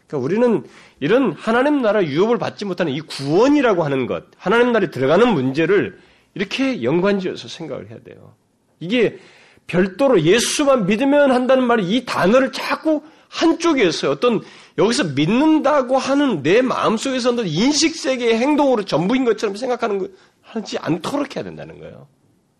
[0.06, 0.64] 그러니까 우리는
[1.00, 5.98] 이런 하나님 나라 유업을 받지 못하는 이 구원이라고 하는 것, 하나님 나라에 들어가는 문제를
[6.34, 8.34] 이렇게 연관지어서 생각을 해야 돼요.
[8.80, 9.18] 이게
[9.66, 14.42] 별도로 예수만 믿으면 한다는 말이 이 단어를 자꾸 한쪽에서 어떤
[14.78, 20.08] 여기서 믿는다고 하는 내 마음속에서 어떤 인식 세계의 행동으로 전부인 것처럼 생각하는 거
[20.42, 22.08] 하지 않도록 해야 된다는 거예요.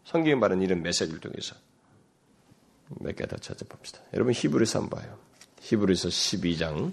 [0.05, 1.55] 성경이 말하는 이런 메시지를 통해서
[3.01, 4.01] 몇 개 더 찾아봅시다.
[4.15, 5.19] 여러분 히브리서 한번 봐요.
[5.61, 6.93] 히브리서 12장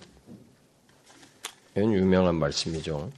[1.76, 3.12] 이건 유명한 말씀이죠.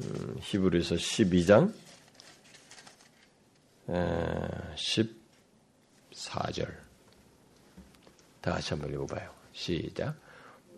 [0.00, 1.72] 음, 히브리서 12장
[3.90, 4.74] 에,
[6.14, 6.83] 14절
[8.44, 9.30] 다 같이 한번 읽어봐요.
[9.52, 10.16] 시작.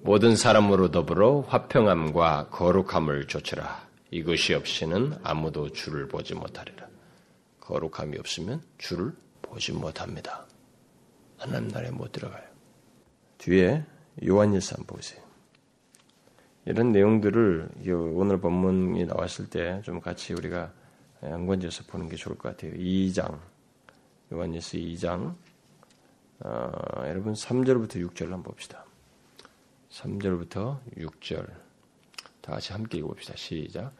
[0.03, 3.89] 모든 사람으로 더불어 화평함과 거룩함을 조치라.
[4.13, 6.87] 이것이 없이는 아무도 주를 보지 못하리라.
[7.59, 9.11] 거룩함이 없으면 주를
[9.43, 10.47] 보지 못합니다.
[11.39, 12.45] 하나님 나라에 못 들어가요.
[13.39, 13.85] 뒤에
[14.25, 15.21] 요한일서 한번 보세요.
[16.67, 17.69] 이런 내용들을
[18.15, 20.73] 오늘 본문이 나왔을 때 좀 같이 우리가
[21.25, 22.75] 연관지어서 보는 게 좋을 것 같아요.
[22.75, 23.41] 2장
[24.33, 25.35] 요한일서 2장
[26.41, 26.71] 어,
[27.07, 28.85] 여러분 3절부터 6절 한번 봅시다.
[29.91, 31.47] 3절부터 6절
[32.41, 33.35] 다 같이 함께 읽어봅시다.
[33.37, 33.93] 시작.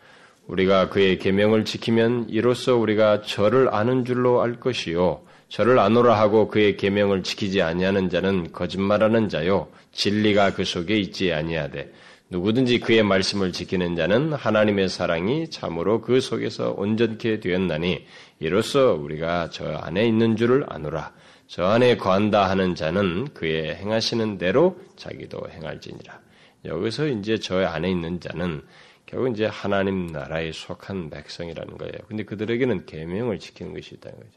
[0.47, 6.77] 우리가 그의 계명을 지키면 이로써 우리가 저를 아는 줄로 알 것이요 저를 아노라 하고 그의
[6.77, 11.93] 계명을 지키지 아니하는 자는 거짓말하는 자요 진리가 그 속에 있지 아니하되
[12.31, 18.05] 누구든지 그의 말씀을 지키는 자는 하나님의 사랑이 참으로 그 속에서 온전케 되었나니
[18.41, 21.13] 이로써 우리가 저 안에 있는 줄을 아노라
[21.47, 26.21] 저 안에 거한다 하는 자는 그의 행하시는 대로 자기도 행할지니라
[26.65, 28.63] 여기서 이제 저 안에 있는 자는
[29.07, 31.95] 결국 이제 하나님 나라에 속한 백성이라는 거예요.
[32.09, 34.33] 근데 그들에게는 계명을 지키는 것이 있다는 거죠.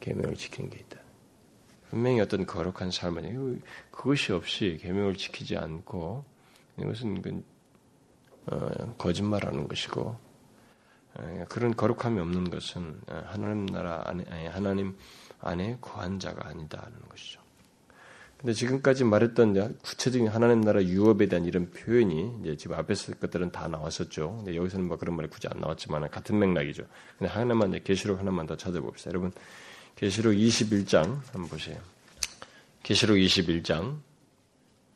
[0.00, 1.00] 계명을 지키는 게 있다.
[1.88, 6.24] 분명히 어떤 거룩한 삶은 그것이 없이 계명을 지키지 않고
[6.78, 7.42] 이것은 그,
[8.46, 10.16] 어, 거짓말하는 것이고
[11.14, 14.96] 어, 그런 거룩함이 없는 것은 하나님 나라 안에 하나님
[15.40, 17.40] 안에 거한 자가 아니다는 것이죠.
[18.36, 23.68] 근데 지금까지 말했던 구체적인 하나님 나라 유업에 대한 이런 표현이 이제 지금 앞에서 것들은 다
[23.68, 24.38] 나왔었죠.
[24.38, 26.84] 근데 여기서는 뭐 그런 말이 굳이 안 나왔지만 같은 맥락이죠.
[27.18, 29.10] 근데 하나만 계시록 하나만 더 찾아봅시다.
[29.10, 29.30] 여러분
[29.94, 31.78] 계시록 21장 한번 보세요.
[32.82, 33.98] 계시록 21장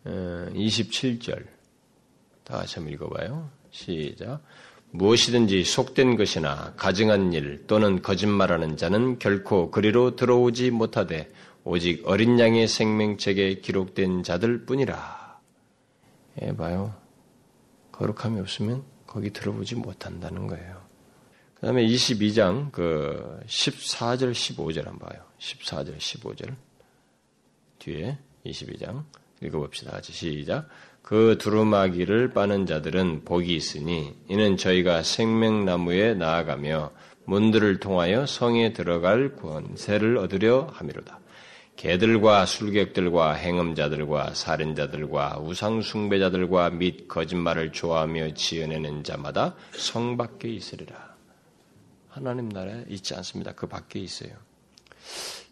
[0.06, 1.46] 27절
[2.44, 3.50] 다 같이 한번 읽어봐요.
[3.70, 4.40] 시작.
[4.94, 11.32] 무엇이든지 속된 것이나 가증한 일 또는 거짓말하는 자는 결코 그리로 들어오지 못하되
[11.64, 15.40] 오직 어린 양의 생명책에 기록된 자들 뿐이라.
[16.42, 16.94] 예, 봐요.
[17.90, 20.80] 거룩함이 없으면 거기 들어보지 못한다는 거예요.
[21.54, 25.24] 그 다음에 22장, 그, 14절, 15절 한번 봐요.
[25.40, 26.54] 14절, 15절.
[27.80, 29.02] 뒤에 22장.
[29.42, 29.90] 읽어봅시다.
[29.90, 30.68] 같이 시작.
[31.04, 36.92] 그 두루마기를 빠는 자들은 복이 있으니 이는 저희가 생명나무에 나아가며
[37.26, 41.20] 문들을 통하여 성에 들어갈 권세를 얻으려 함이로다.
[41.76, 51.14] 개들과 술객들과 행음자들과 살인자들과 우상숭배자들과 및 거짓말을 좋아하며 지어내는 자마다 성 밖에 있으리라.
[52.08, 53.52] 하나님 나라에 있지 않습니다.
[53.52, 54.32] 그 밖에 있어요.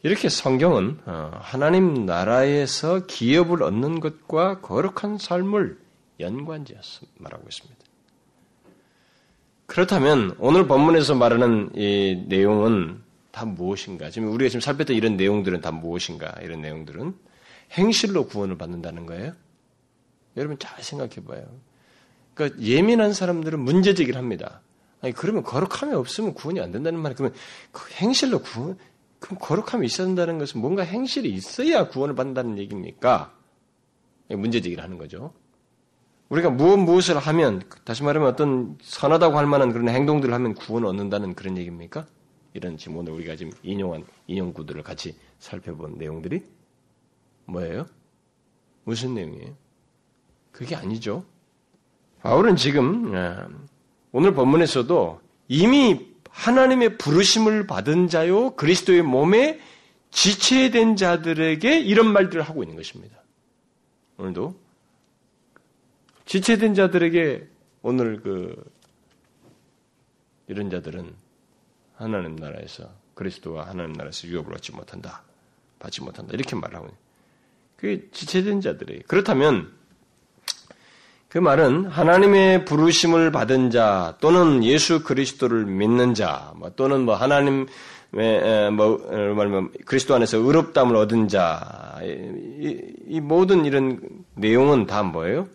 [0.03, 5.79] 이렇게 성경은 어, 하나님 나라에서 기업을 얻는 것과 거룩한 삶을
[6.19, 7.81] 연관지어서 말하고 있습니다.
[9.67, 14.11] 그렇다면 오늘 본문에서 말하는 이 내용은 다 무엇인가?
[14.11, 16.35] 지금 우리가 지금 살폈던 이런 내용들은 다 무엇인가?
[16.43, 17.15] 이런 내용들은
[17.73, 19.33] 행실로 구원을 받는다는 거예요.
[20.37, 21.47] 여러분 잘 생각해 봐요.
[22.35, 24.63] 그러니까 예민한 사람들은 문제제기를 합니다.
[25.01, 27.37] 아니 그러면 거룩함이 없으면 구원이 안 된다는 말이 그러면
[27.71, 28.77] 그 행실로 구원
[29.23, 33.33] 그럼 거룩함이 있어야 된다는 것은 뭔가 행실이 있어야 구원을 받는다는 얘기입니까?
[34.29, 35.33] 문제제기를 하는 거죠.
[36.29, 41.35] 우리가 무엇 무엇을 하면 다시 말하면 어떤 선하다고 할 만한 그런 행동들을 하면 구원을 얻는다는
[41.35, 42.07] 그런 얘기입니까?
[42.55, 46.43] 이런 지금 오늘 우리가 지금 인용한 인용구들을 같이 살펴본 내용들이
[47.45, 47.87] 뭐예요?
[48.85, 49.55] 무슨 내용이에요?
[50.51, 51.25] 그게 아니죠.
[52.23, 53.37] 바울은 지금 예,
[54.11, 59.61] 오늘 본문에서도 이미 하나님의 부르심을 받은 자요 그리스도의 몸에
[60.11, 63.17] 지체된 자들에게 이런 말들을 하고 있는 것입니다.
[64.19, 64.61] 오늘도
[66.27, 67.49] 지체된 자들에게
[67.83, 68.71] 오늘 그
[70.49, 71.15] 이런 자들은
[71.95, 75.23] 하나님 나라에서 그리스도와 하나님 나라에서 유업을 얻지 못한다.
[75.79, 76.33] 받지 못한다.
[76.35, 76.89] 이렇게 말하고
[77.77, 79.03] 그게 지체된 자들이에요.
[79.07, 79.73] 그렇다면
[81.33, 87.67] 그 말은 하나님의 부르심을 받은 자 또는 예수 그리스도를 믿는 자뭐 또는 뭐 하나님의
[88.77, 93.99] 뭐 말하면 그리스도 안에서 의롭담을 얻은 자 이, 이 모든 이런
[94.35, 95.49] 내용은 다 뭐예요?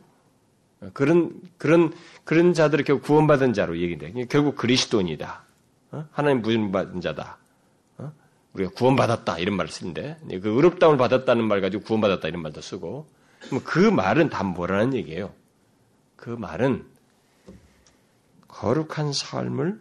[0.93, 4.25] 그런 그런 그런 자들을 결국 구원받은 자로 얘기돼.
[4.29, 5.43] 결국 그리스도인이다.
[5.91, 6.05] 어?
[6.11, 7.37] 하나님 부름 받은 자다.
[7.99, 8.11] 어?
[8.53, 13.05] 우리가 구원받았다 이런 말을 쓰는데 그 의롭다움을 받았다는 말 가지고 구원받았다 이런 말도 쓰고
[13.63, 15.36] 그 말은 다 뭐라는 얘기예요?
[16.17, 16.85] 그 말은
[18.49, 19.79] 거룩한 삶을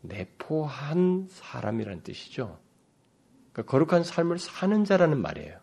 [0.00, 2.58] 내포한 사람이라는 뜻이죠.
[3.52, 5.58] 그러니까 거룩한 삶을 사는 자라는 말이에요.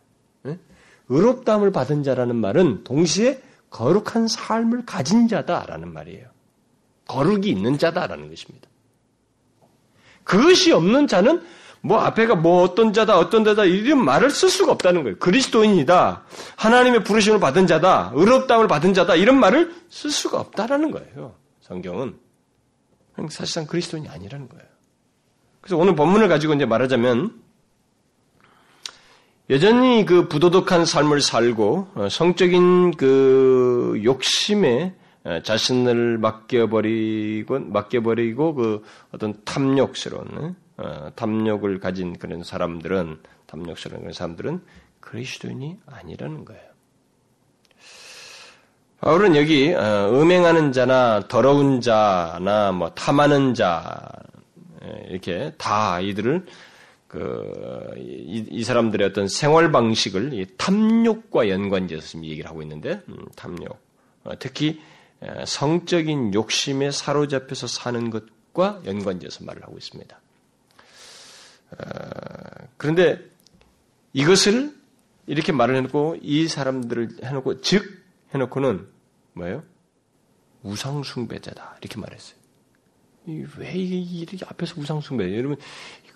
[1.08, 6.28] 의롭다움을 받은 자라는 말은 동시에 거룩한 삶을 가진 자다라는 말이에요.
[7.06, 8.68] 거룩이 있는 자다라는 것입니다.
[10.22, 11.44] 그것이 없는 자는
[11.84, 15.18] 뭐 앞에가 뭐 어떤 자다 어떤 자다 이런 말을 쓸 수가 없다는 거예요.
[15.18, 16.24] 그리스도인이다.
[16.56, 18.12] 하나님의 부르심을 받은 자다.
[18.14, 19.16] 의롭다움을 받은 자다.
[19.16, 21.34] 이런 말을 쓸 수가 없다라는 거예요.
[21.60, 22.16] 성경은
[23.28, 24.64] 사실상 그리스도인이 아니라는 거예요.
[25.60, 27.42] 그래서 오늘 본문을 가지고 이제 말하자면
[29.50, 34.94] 여전히 그 부도덕한 삶을 살고 어, 성적인 그 욕심에
[35.24, 44.62] 어, 자신을 맡겨버리고 맡겨버리고 그 어떤 탐욕스러운 어, 탐욕을 가진 그런 사람들은 탐욕스러운 그런 사람들은
[45.00, 46.62] 그리스도인이 아니라는 거예요.
[49.00, 54.10] 바울은 여기 음행하는 자나 더러운 자나 뭐 탐하는 자
[55.08, 56.46] 이렇게 다 이들을
[57.14, 63.24] 그, 이, 이, 사람들의 어떤 생활 방식을 이 탐욕과 연관지어서 지금 얘기를 하고 있는데, 음,
[63.36, 63.78] 탐욕.
[64.24, 64.80] 어, 특히
[65.46, 70.20] 성적인 욕심에 사로잡혀서 사는 것과 연관지어서 말을 하고 있습니다.
[71.78, 73.18] 어, 그런데
[74.12, 74.74] 이것을
[75.26, 78.02] 이렇게 말을 해놓고 이 사람들을 해놓고 즉
[78.34, 78.86] 해놓고는
[79.34, 79.62] 뭐예요?
[80.62, 82.38] 우상숭배자다 이렇게 말했어요.
[83.26, 85.36] 왜 이렇게 앞에서 우상숭배?
[85.36, 85.56] 여러분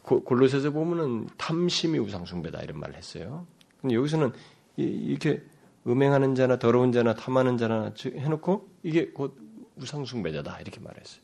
[0.02, 3.46] 골로새서 보면은 탐심이 우상숭배다 이런 말을 했어요.
[3.80, 4.32] 근데 여기서는
[4.76, 5.42] 이렇게
[5.86, 9.36] 음행하는 자나 더러운 자나 탐하는 자나 해놓고 이게 곧
[9.76, 11.22] 우상숭배자다 이렇게 말했어요.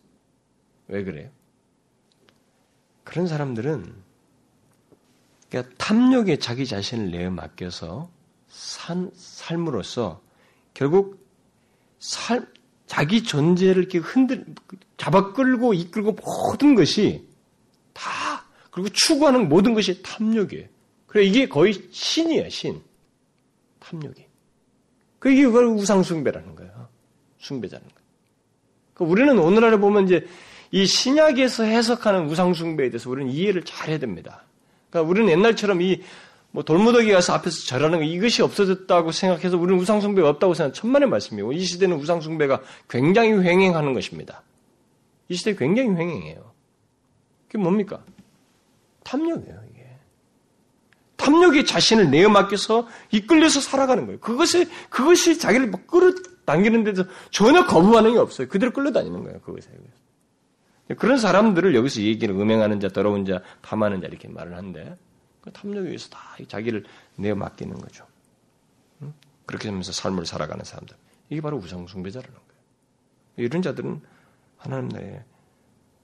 [0.89, 1.31] 왜 그래요?
[3.05, 3.95] 그런 사람들은
[5.55, 8.11] 그러니까 탐욕에 자기 자신을 내어 맡겨서
[8.49, 10.21] 산, 삶으로써
[10.75, 11.25] 결국
[12.01, 12.45] 삶,
[12.89, 14.45] 자기 존재를 이렇게 흔들,
[14.97, 17.25] 잡아 끌고 이끌고 모든 것이
[17.93, 20.67] 다 그리고 추구하는 모든 것이 탐욕이에요.
[21.07, 22.83] 그래 이게 거의 신이에요, 신.
[23.79, 24.27] 탐욕이.
[25.21, 26.89] 그 이게 그걸 우상숭배라는 거예요.
[27.39, 28.01] 숭배자는 거예요.
[28.95, 30.27] 그 우리는 오늘날에 보면 이제
[30.73, 34.45] 이 신약에서 해석하는 우상숭배에 대해서 우리는 이해를 잘 해야 됩니다.
[34.95, 36.01] 그러니까 우리는 옛날처럼 이
[36.55, 41.53] 뭐 돌무더기 가서 앞에서 절하는 거 이것이 없어졌다고 생각해서 우리는 우상숭배가 없다고 생각 천만의 말씀이고
[41.53, 44.45] 이 시대는 우상숭배가 굉장히 횡행하는 것입니다.
[45.29, 46.53] 이 시대 굉장히 횡행해요.
[47.49, 48.05] 그게 뭡니까?
[49.03, 49.65] 탐욕이에요.
[51.17, 54.21] 탐욕이 자신을 내어 맡겨서 이끌려서 살아가는 거예요.
[54.21, 58.47] 그것이, 그것이 자기를 막 끌어당기는 데서 전혀 거부 반응이 없어요.
[58.47, 59.71] 그대로 끌려다니는 거예요, 그것에.
[60.99, 64.97] 그런 사람들을 여기서 얘기는 음행하는 자, 더러운 자, 탐하는 자 이렇게 말을 하는데
[65.41, 66.85] 그 탐욕에 의해서 다 자기를
[67.17, 68.07] 내어 맡기는 거죠.
[69.47, 70.97] 그렇게 하면서 삶을 살아가는 사람들.
[71.31, 72.63] 이게 바로 우상숭배자라는 거예요.
[73.37, 74.01] 이런 자들은
[74.57, 75.21] 하나님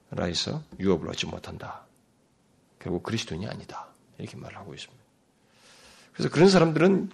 [0.09, 1.85] 나라에서 유업을 얻지 못한다.
[2.79, 3.87] 결국 그리스도인이 아니다.
[4.17, 5.03] 이렇게 말을 하고 있습니다.
[6.13, 7.09] 그래서 그런 사람들은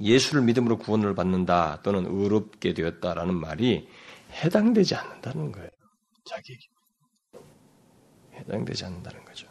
[0.00, 3.88] 예수를 믿음으로 구원을 받는다 또는 의롭게 되었다라는 말이
[4.30, 5.70] 해당되지 않는다는 거예요.
[6.28, 6.66] 자기에게.
[8.34, 9.46] 해당되지 않는다는 거죠.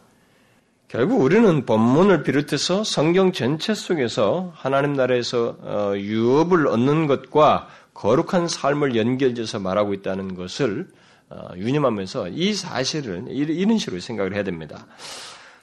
[0.88, 8.96] 결국 우리는 본문을 비롯해서 성경 전체 속에서 하나님 나라에서 어, 유업을 얻는 것과 거룩한 삶을
[8.96, 10.88] 연결해서 말하고 있다는 것을
[11.28, 14.86] 어, 유념하면서 이 사실을 이런 식으로 생각을 해야 됩니다.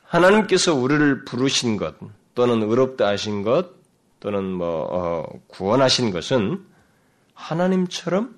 [0.04, 1.95] 하나님께서 우리를 부르신 것
[2.36, 3.71] 또는 의롭다 하신 것
[4.19, 6.63] 또는 뭐 어, 구원하신 것은
[7.34, 8.36] 하나님처럼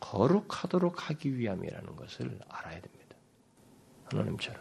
[0.00, 3.16] 거룩하도록 하기 위함이라는 것을 알아야 됩니다.
[4.10, 4.60] 하나님처럼.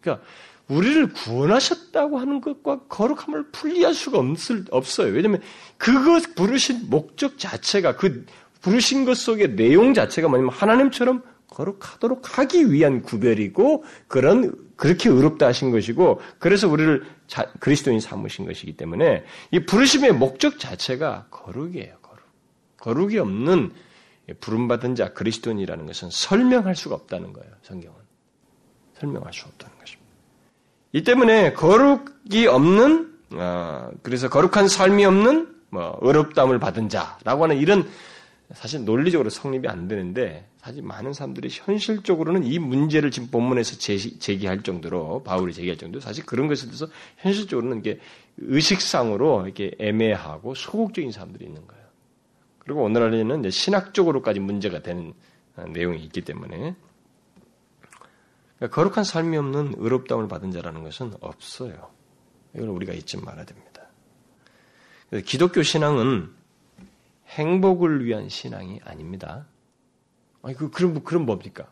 [0.00, 0.26] 그러니까
[0.68, 4.20] 우리를 구원하셨다고 하는 것과 거룩함을 분리할 수가
[4.70, 5.12] 없어요.
[5.12, 5.40] 왜냐하면
[5.76, 8.26] 그것 부르신 목적 자체가 그
[8.60, 15.70] 부르신 것 속의 내용 자체가 뭐냐면 하나님처럼 거룩하도록 하기 위한 구별이고 그런 그렇게 의롭다 하신
[15.70, 21.96] 것이고 그래서 우리를 자, 그리스도인 삼으신 것이기 때문에 이 부르심의 목적 자체가 거룩이에요.
[22.02, 22.22] 거룩.
[22.78, 23.70] 거룩이 없는
[24.40, 27.50] 부름받은 자 그리스도인이라는 것은 설명할 수가 없다는 거예요.
[27.62, 27.96] 성경은
[28.98, 30.06] 설명할 수 없다는 것입니다.
[30.92, 37.88] 이 때문에 거룩이 없는 어, 그래서 거룩한 삶이 없는 뭐 어렵담을 받은 자라고 하는 이런
[38.54, 44.62] 사실 논리적으로 성립이 안 되는데 사실 많은 사람들이 현실적으로는 이 문제를 지금 본문에서 제기, 할
[44.62, 46.86] 정도로 바울이 제기할 정도로 사실 그런 것에 대해서
[47.18, 47.98] 현실적으로는 이게
[48.38, 51.75] 의식상으로 이렇게 애매하고 소극적인 사람들이 있는 거예요.
[52.66, 55.14] 그리고 오늘날에는 신학적으로까지 문제가 되는
[55.72, 56.74] 내용이 있기 때문에
[58.56, 61.90] 그러니까 거룩한 삶이 없는 의롭다움을 받은 자라는 것은 없어요.
[62.54, 63.82] 이걸 우리가 잊지 말아야 됩니다.
[65.24, 66.34] 기독교 신앙은
[67.28, 69.46] 행복을 위한 신앙이 아닙니다.
[70.42, 71.70] 아니, 그, 뭐, 그럼 뭡니까?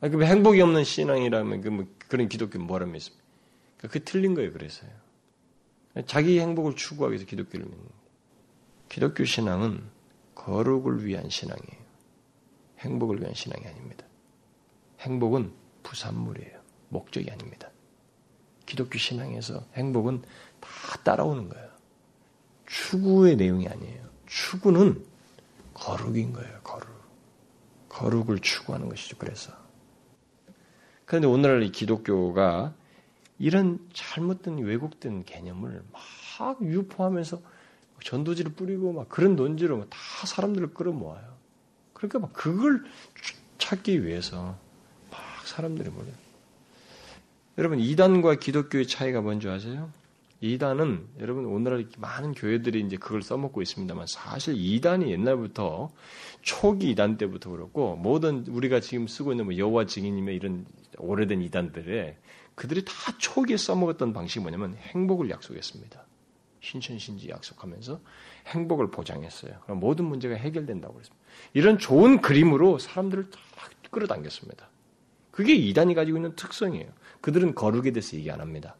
[0.00, 3.24] 아니, 그 행복이 없는 신앙이라면 그, 뭐, 그런 기독교 뭐라 믿습니까?
[3.78, 4.90] 그, 그 틀린 거예요, 그래서요.
[6.06, 8.04] 자기 행복을 추구하기 위해서 기독교를 믿는 거예요.
[8.88, 9.93] 기독교 신앙은
[10.34, 11.84] 거룩을 위한 신앙이에요.
[12.80, 14.06] 행복을 위한 신앙이 아닙니다.
[15.00, 16.60] 행복은 부산물이에요.
[16.88, 17.70] 목적이 아닙니다.
[18.66, 20.22] 기독교 신앙에서 행복은
[20.60, 21.68] 다 따라오는 거예요.
[22.66, 24.04] 추구의 내용이 아니에요.
[24.26, 25.04] 추구는
[25.74, 26.88] 거룩인 거예요, 거룩.
[27.88, 29.52] 거룩을 추구하는 것이죠, 그래서.
[31.04, 32.74] 그런데 오늘날 이 기독교가
[33.38, 37.40] 이런 잘못된 왜곡된 개념을 막 유포하면서
[38.02, 41.34] 전도지를 뿌리고 막 그런 논지로 다 사람들을 끌어모아요.
[41.92, 42.84] 그러니까 막 그걸
[43.58, 44.58] 찾기 위해서
[45.10, 46.08] 막 사람들이 몰려.
[47.56, 49.90] 여러분 이단과 기독교의 차이가 뭔지 아세요?
[50.40, 55.90] 이단은 여러분 오늘날 많은 교회들이 이제 그걸 써먹고 있습니다만 사실 이단이 옛날부터
[56.42, 60.66] 초기 이단 때부터 그렇고 모든 우리가 지금 쓰고 있는 뭐 여호와 증인님의 이런
[60.98, 62.18] 오래된 이단들에
[62.54, 66.04] 그들이 다 초기에 써먹었던 방식이 뭐냐면 행복을 약속했습니다.
[66.64, 68.00] 신천신지 약속하면서
[68.48, 69.52] 행복을 보장했어요.
[69.64, 71.24] 그럼 모든 문제가 해결된다고 그랬습니다.
[71.52, 73.38] 이런 좋은 그림으로 사람들을 다
[73.90, 74.68] 끌어당겼습니다.
[75.30, 76.88] 그게 이단이 가지고 있는 특성이에요.
[77.20, 78.76] 그들은 거룩에 대해서 얘기 안 합니다.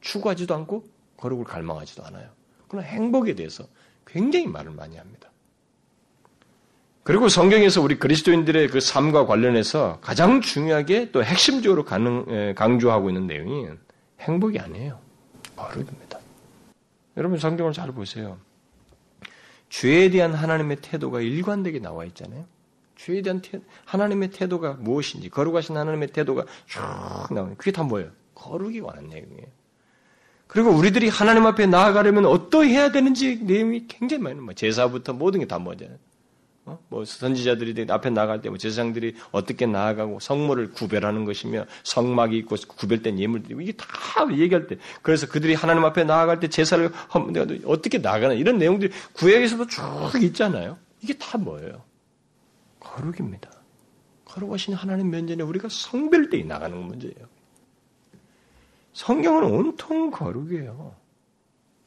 [0.00, 0.84] 추구하지도 않고
[1.16, 2.28] 거룩을 갈망하지도 않아요.
[2.68, 3.64] 그러나 행복에 대해서
[4.06, 5.30] 굉장히 말을 많이 합니다.
[7.02, 13.68] 그리고 성경에서 우리 그리스도인들의 그 삶과 관련해서 가장 중요하게 또 핵심적으로 강조하고 있는 내용이
[14.20, 14.98] 행복이 아니에요.
[15.56, 16.03] 거룩입니다.
[17.16, 18.38] 여러분 성경을 잘 보세요.
[19.68, 22.44] 죄에 대한 하나님의 태도가 일관되게 나와 있잖아요.
[22.96, 26.80] 죄에 대한 태, 하나님의 태도가 무엇인지, 거룩하신 하나님의 태도가 쭉
[27.34, 28.10] 나오는 그게 다 뭐예요?
[28.34, 29.46] 거룩이 관한 내용이에요.
[30.46, 34.42] 그리고 우리들이 하나님 앞에 나아가려면 어떠해야 되는지 내용이 굉장히 많아요.
[34.42, 35.98] 뭐 제사부터 모든 게 다 뭐잖아요.
[36.66, 36.78] 어?
[36.88, 43.18] 뭐 선지자들이 앞에 나갈 때 뭐 제사장들이 어떻게 나아가고 성물을 구별하는 것이며 성막이 있고 구별된
[43.18, 43.86] 예물들이 이게 다
[44.30, 46.90] 얘기할 때 그래서 그들이 하나님 앞에 나아갈 때 제사를
[47.66, 49.82] 어떻게 나가는 이런 내용들이 구약에서도 쭉
[50.22, 50.78] 있잖아요.
[51.02, 51.82] 이게 다 뭐예요?
[52.80, 53.50] 거룩입니다.
[54.24, 57.28] 거룩하신 하나님 면전에 우리가 성별대에 나가는 문제예요.
[58.94, 60.94] 성경은 온통 거룩이에요.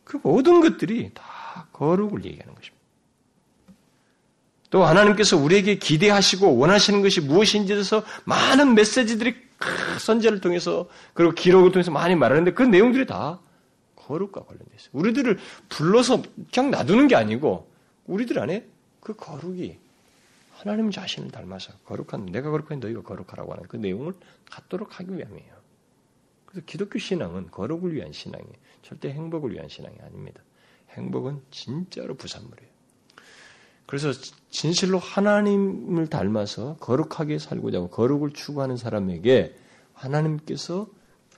[0.03, 2.76] 그 모든 것들이 다 거룩을 얘기하는 것입니다.
[4.77, 9.35] 또 하나님께서 우리에게 기대하시고 원하시는 것이 무엇인지에 대해서 많은 메시지들이
[9.99, 13.39] 선제를 통해서 그리고 기록을 통해서 많이 말하는데 그 내용들이 다
[13.95, 14.91] 거룩과 관련되어 있어요.
[14.93, 16.21] 우리들을 불러서
[16.53, 17.67] 그냥 놔두는 게 아니고
[18.05, 18.67] 우리들 안에
[18.99, 19.79] 그 거룩이
[20.51, 24.13] 하나님 자신을 닮아서 거룩한 내가 거룩한 너희가 거룩하라고 하는 그 내용을
[24.51, 25.53] 갖도록 하기 위함이에요.
[26.45, 28.53] 그래서 기독교 신앙은 거룩을 위한 신앙이에요.
[28.83, 30.39] 절대 행복을 위한 신앙이 아닙니다.
[30.91, 32.76] 행복은 진짜로 부산물이에요.
[33.87, 34.11] 그래서
[34.51, 39.55] 진실로 하나님을 닮아서 거룩하게 살고자 하고 거룩을 추구하는 사람에게
[39.93, 40.87] 하나님께서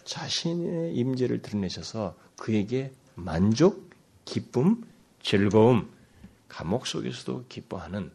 [0.04, 3.90] 자신의 임재를 드러내셔서 그에게 만족,
[4.26, 4.84] 기쁨,
[5.22, 5.90] 즐거움,
[6.48, 8.12] 감옥 속에서도 기뻐하는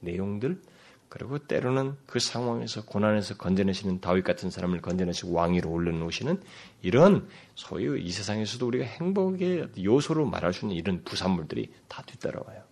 [0.00, 0.60] 내용들
[1.08, 6.42] 그리고 때로는 그 상황에서 고난에서 건져내시는 다윗 같은 사람을 건져내시고 왕위로 올려놓으시는
[6.82, 12.67] 이런 소위 이 세상에서도 우리가 행복의 요소로 말할 수 있는 이런 부산물들이 다 뒤따라와요.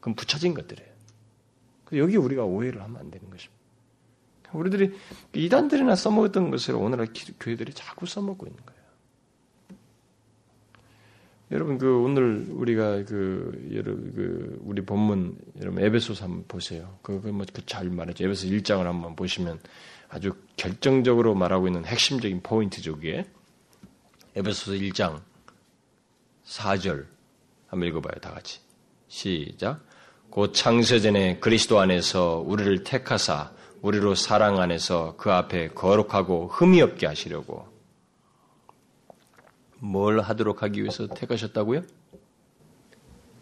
[0.00, 0.88] 그럼 붙여진 것들이에요.
[1.94, 3.58] 여기 우리가 오해를 하면 안 되는 것입니다.
[4.52, 4.94] 우리들이
[5.34, 7.08] 이단들이나 써먹었던 것을 오늘날
[7.40, 8.78] 교회들이 자꾸 써먹고 있는 거예요.
[11.50, 16.98] 여러분 그 오늘 우리가 그 여러분 그 우리 본문 여러분 에베소서 한번 보세요.
[17.02, 18.24] 그거 뭐잘 말하죠.
[18.24, 19.58] 에베소 1장을 한번 보시면
[20.10, 22.96] 아주 결정적으로 말하고 있는 핵심적인 포인트죠.
[22.96, 23.26] 그게
[24.34, 25.22] 에베소서 1장
[26.44, 27.06] 4절
[27.68, 28.12] 한번 읽어 봐요.
[28.20, 28.60] 다 같이
[29.08, 29.87] 시작.
[30.30, 33.50] 곧 창세전에 그리스도 안에서 우리를 택하사
[33.82, 37.66] 우리로 사랑 안에서 그 앞에 거룩하고 흠이 없게 하시려고
[39.78, 41.82] 뭘 하도록 하기 위해서 택하셨다고요?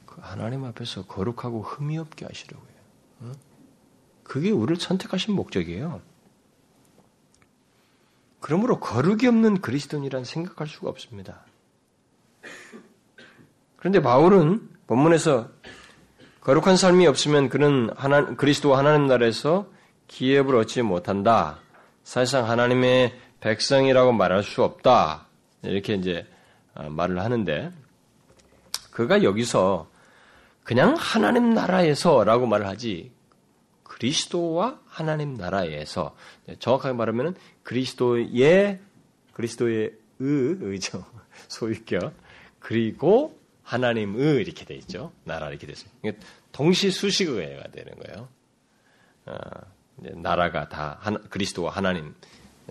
[0.04, 2.76] 그 하나님 앞에서 거룩하고 흠이 없게 하시려고요.
[4.22, 6.00] 그게 우리를 선택하신 목적이에요.
[8.40, 11.44] 그러므로 거룩이 없는 그리스도인이란 생각할 수가 없습니다.
[13.76, 15.50] 그런데 바울은 본문에서
[16.46, 19.66] 거룩한 삶이 없으면 그는 하나, 그리스도 하나님 나라에서
[20.06, 21.58] 기업을 얻지 못한다.
[22.04, 25.26] 사실상 하나님의 백성이라고 말할 수 없다.
[25.62, 26.24] 이렇게 이제
[26.76, 27.72] 어, 말을 하는데
[28.92, 29.90] 그가 여기서
[30.62, 33.10] 그냥 하나님 나라에서라고 말을 하지
[33.82, 36.14] 그리스도와 하나님 나라에서
[36.60, 37.34] 정확하게 말하면
[37.64, 38.78] 그리스도의
[39.32, 41.04] 그리스도의 의 의죠
[41.48, 42.14] 소유격
[42.60, 43.36] 그리고
[43.66, 45.90] 하나님의 이렇게 돼 있죠 나라 이렇게 됐어요
[46.52, 48.28] 동시 수식어가 되는 거예요
[49.26, 49.36] 어,
[49.96, 52.14] 나라가 다 하나, 그리스도와 하나님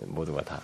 [0.02, 0.62] 모두가 다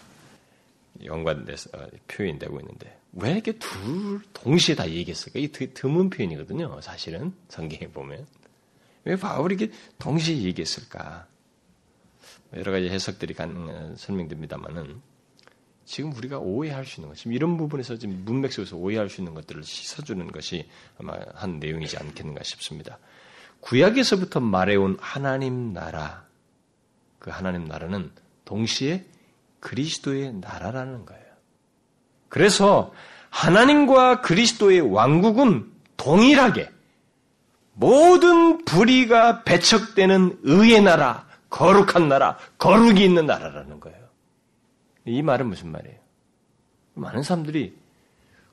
[1.04, 5.38] 연관돼서 어, 표현되고 있는데 왜 이렇게 둘 동시에 다 얘기했을까?
[5.38, 6.80] 이 드문 표현이거든요.
[6.80, 8.26] 사실은 성경에 보면
[9.04, 11.26] 왜 바울이 이렇게 동시에 얘기했을까?
[12.54, 15.00] 여러 가지 해석들이 가능 설명됩니다만은
[15.92, 19.34] 지금 우리가 오해할 수 있는 것, 지금 이런 부분에서 지금 문맥 속에서 오해할 수 있는
[19.34, 20.66] 것들을 씻어주는 것이
[20.98, 22.98] 아마 한 내용이지 않겠는가 싶습니다.
[23.60, 26.24] 구약에서부터 말해온 하나님 나라,
[27.18, 28.10] 그 하나님 나라는
[28.46, 29.04] 동시에
[29.60, 31.26] 그리스도의 나라라는 거예요.
[32.30, 32.94] 그래서
[33.28, 36.70] 하나님과 그리스도의 왕국은 동일하게
[37.74, 44.01] 모든 불의가 배척되는 의의 나라, 거룩한 나라, 거룩이 있는 나라라는 거예요.
[45.04, 45.96] 이 말은 무슨 말이에요?
[46.94, 47.76] 많은 사람들이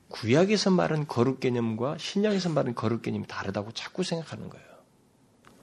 [0.08, 4.66] 구약에서 말한 거룩 개념과 신약에서 말한 거룩 개념이 다르다고 자꾸 생각하는 거예요.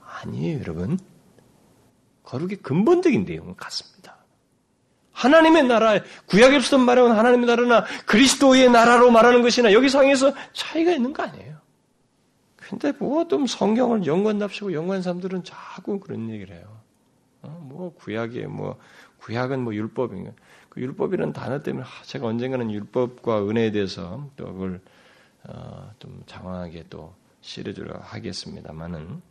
[0.01, 0.97] 아니에요, 여러분.
[2.23, 4.17] 거룩의 근본적인 내용은 같습니다.
[5.11, 11.23] 하나님의 나라, 구약에서도 말하는 하나님의 나라나 그리스도의 나라로 말하는 것이나 여기 상에서 차이가 있는 거
[11.23, 11.57] 아니에요.
[12.55, 16.81] 근데 뭐좀 성경을 연관납시고 연관 사람들은 자꾸 그런 얘기를 해요.
[17.41, 18.77] 어, 뭐 구약에 뭐
[19.19, 20.31] 구약은 뭐 율법인가?
[20.77, 24.79] 그 율법이라는 단어 때문에 제가 언젠가는 율법과 은혜에 대해서 또 그걸
[25.43, 29.21] 어, 좀 장황하게 또 실어주려 하겠습니다만은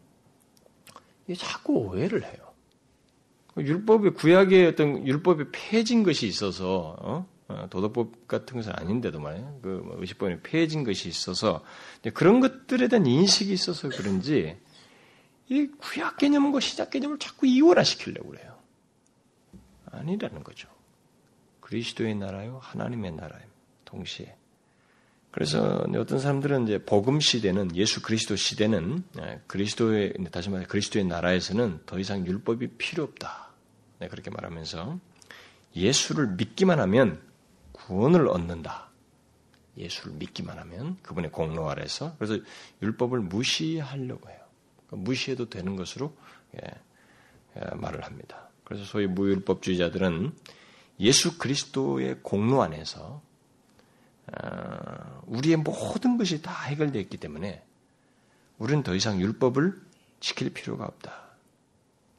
[1.24, 2.34] 이게 자꾸 오해를 해요.
[3.56, 7.26] 율법의 구약의 어떤 율법에 폐진 것이 있어서 어?
[7.48, 7.66] 어?
[7.70, 9.60] 도덕법 같은 것은 아닌데도 말이에요.
[9.62, 11.62] 그뭐 의식법에 폐진 것이 있어서
[12.12, 14.58] 그런 것들에 대한 인식이 있어서 그런지
[15.48, 18.56] 이 구약 개념과 시작 개념을 자꾸 이원화시키려고 그래요.
[19.92, 20.75] 아니라는 거죠.
[21.66, 23.42] 그리스도의 나라요, 하나님의 나라요,
[23.84, 24.36] 동시에.
[25.32, 31.80] 그래서 어떤 사람들은 이제 복음 시대는 예수 그리스도 시대는 예, 그리스도의 다시 말해 그리스도의 나라에서는
[31.84, 33.48] 더 이상 율법이 필요 없다.
[33.98, 35.00] 네, 그렇게 말하면서
[35.74, 37.20] 예수를 믿기만 하면
[37.72, 38.88] 구원을 얻는다.
[39.76, 42.38] 예수를 믿기만 하면 그분의 공로 아래서 그래서
[42.80, 44.38] 율법을 무시하려고 해요.
[44.86, 46.16] 그러니까 무시해도 되는 것으로
[46.54, 46.60] 예,
[47.56, 48.50] 예, 말을 합니다.
[48.62, 50.32] 그래서 소위 무율법주의자들은
[51.00, 53.20] 예수 그리스도의 공로 안에서
[54.26, 57.62] 어, 우리의 모든 것이 다 해결되어 있기 때문에
[58.58, 59.74] 우리는 더 이상 율법을
[60.20, 61.12] 지킬 필요가 없다.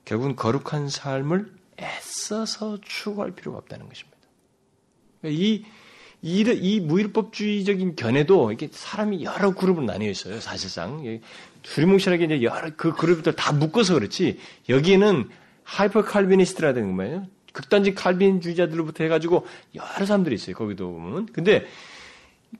[0.06, 4.18] 결국은 거룩한 삶을 애써서 추구할 필요가 없다는 것입니다.
[5.22, 5.66] 그러니까 이,
[6.22, 11.04] 이, 이 무율법주의적인 견해도 이게 사람이 여러 그룹으로 나뉘어 있어요, 사실상.
[11.64, 15.30] 두리뭉실하게 이제 여러 그 그룹들 다 묶어서 그렇지, 여기에는
[15.64, 17.28] 하이퍼 칼비니스트라든가 뭐예요?
[17.58, 21.26] 극단적 칼빈주의자들로부터 해가지고 여러 사람들이 있어요, 거기도 보면.
[21.34, 21.66] 근데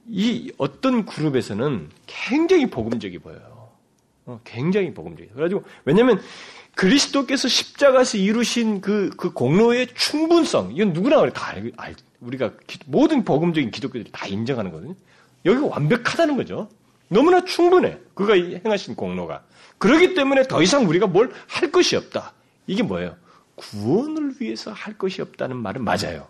[0.08, 3.68] 이 어떤 그룹에서는 굉장히 복음적이 보여요.
[4.26, 5.30] 어, 굉장히 복음적이.
[5.30, 6.20] 그래가지고, 왜냐면
[6.74, 11.30] 그리스도께서 십자가에서 이루신 그, 그 공로의 충분성, 이건 누구나 그래.
[11.32, 14.94] 다 알, 알, 우리가 기, 모든 복음적인 기독교들이 다 인정하는 거거든요.
[15.44, 16.68] 여기가 완벽하다는 거죠.
[17.08, 17.98] 너무나 충분해.
[18.14, 19.42] 그가 행하신 공로가.
[19.78, 22.32] 그렇기 때문에 더 이상 우리가 뭘 할 것이 없다.
[22.66, 23.16] 이게 뭐예요?
[23.58, 26.28] 구원을 위해서 할 것이 없다는 말은 맞아요.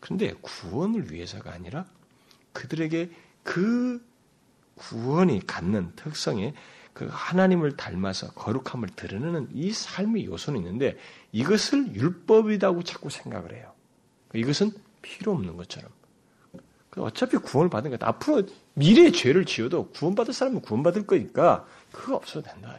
[0.00, 1.86] 그런데 구원을 위해서가 아니라
[2.52, 3.10] 그들에게
[3.42, 4.04] 그
[4.74, 6.52] 구원이 갖는 특성에
[6.92, 10.96] 그 하나님을 닮아서 거룩함을 드러내는 이 삶의 요소는 있는데
[11.32, 13.72] 이것을 율법이라고 자꾸 생각을 해요.
[14.34, 14.72] 이것은
[15.02, 15.90] 필요 없는 것처럼.
[16.96, 22.78] 어차피 구원을 받은 것 앞으로 미래의 죄를 지어도 구원받을 사람은 구원받을 거니까 그거 없어도 된다.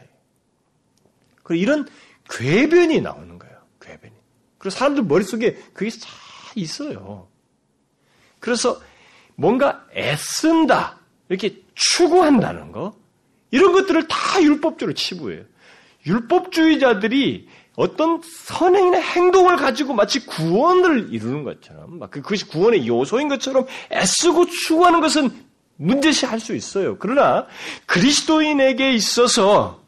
[1.42, 1.88] 그리고 이런
[2.30, 3.45] 궤변이 나오는 거예요.
[3.86, 4.12] 궤변이.
[4.58, 6.08] 그리고 사람들 머릿속에 그게 다
[6.54, 7.28] 있어요.
[8.40, 8.80] 그래서
[9.34, 10.98] 뭔가 애쓴다.
[11.28, 12.96] 이렇게 추구한다는 거.
[13.50, 15.44] 이런 것들을 다 율법적으로 치부해요.
[16.06, 23.66] 율법주의자들이 어떤 선행이나 행동을 가지고 마치 구원을 이루는 것처럼, 막 그, 그것이 구원의 요소인 것처럼
[23.92, 25.30] 애쓰고 추구하는 것은
[25.76, 26.96] 문제시 할 수 있어요.
[26.98, 27.46] 그러나
[27.84, 29.85] 그리스도인에게 있어서, 어?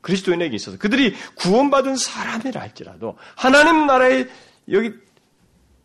[0.00, 4.28] 그리스도인에게 있어서 그들이 구원받은 사람이라 할지라도 하나님 나라의
[4.70, 4.92] 여기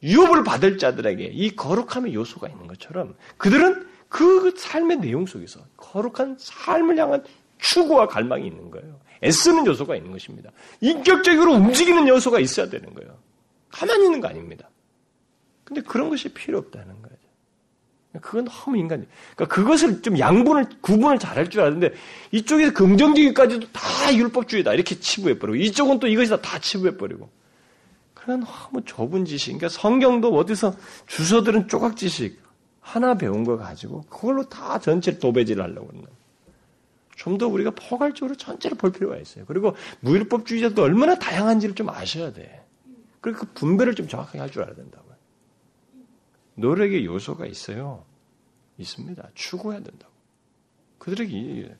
[0.04, 6.98] 유업을 받을 자들에게 이 거룩함의 요소가 있는 것처럼 그들은 그 삶의 내용 속에서 거룩한 삶을
[6.98, 7.24] 향한
[7.58, 9.00] 추구와 갈망이 있는 거예요.
[9.24, 10.52] 애쓰는 요소가 있는 것입니다.
[10.82, 13.18] 인격적으로 움직이는 요소가 있어야 되는 거예요.
[13.70, 14.70] 가만히 있는 거 아닙니다.
[15.64, 17.18] 근데 그런 것이 필요 없다는 거예요.
[18.22, 19.06] 그건 너무 인간이.
[19.36, 21.94] 그러니까 그것을 좀 양분을 구분을 잘할 줄 아는데
[22.32, 27.30] 이쪽에서 긍정적인까지도 다 율법주의다 이렇게 치부해버리고 이쪽은 또 이것이다 다 치부해버리고.
[28.14, 29.48] 그건 너무 좁은 지식.
[29.52, 30.76] 그러니까 성경도 어디서
[31.08, 32.42] 주서들은 조각 지식
[32.82, 36.08] 하나 배운 거 가지고 그걸로 다 전체를 도배질을 하려고 그러는
[37.16, 39.46] 좀 더 우리가 포괄적으로 전체를 볼 필요가 있어요.
[39.48, 42.64] 그리고 무율법주의자도 얼마나 다양한지를 좀 아셔야 돼.
[43.22, 45.05] 그리고 그 분배를 좀 정확하게 할 줄 알아야 된다고.
[46.56, 48.04] 노력의 요소가 있어요.
[48.78, 49.30] 있습니다.
[49.34, 50.12] 추구해야 된다고.
[50.98, 51.76] 그들에게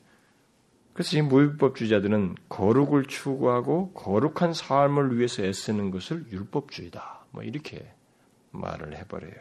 [0.92, 7.26] 그래서 이 무율법주의자들은 거룩을 추구하고 거룩한 삶을 위해서 애쓰는 것을 율법주의다.
[7.32, 7.92] 뭐 이렇게
[8.52, 9.34] 말을 해버려요.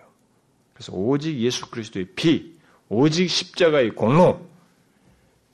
[0.73, 2.57] 그래서 오직 예수 그리스도의 피,
[2.89, 4.45] 오직 십자가의 공로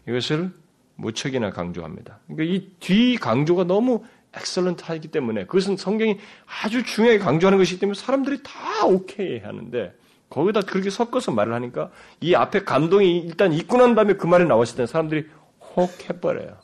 [0.08, 0.52] 이것을
[0.96, 2.20] 무척이나 강조합니다.
[2.28, 6.18] 그러니까 이 뒤 강조가 너무 excellent 하기 때문에 그것은 성경이
[6.64, 9.94] 아주 중요하게 강조하는 것이기 때문에 사람들이 다 오케이 하는데
[10.30, 14.78] 거기다 그렇게 섞어서 말을 하니까 이 앞에 감동이 일단 있고 난 다음에 그 말이 나왔을
[14.78, 15.28] 때 사람들이
[15.76, 16.58] 혹 해버려요.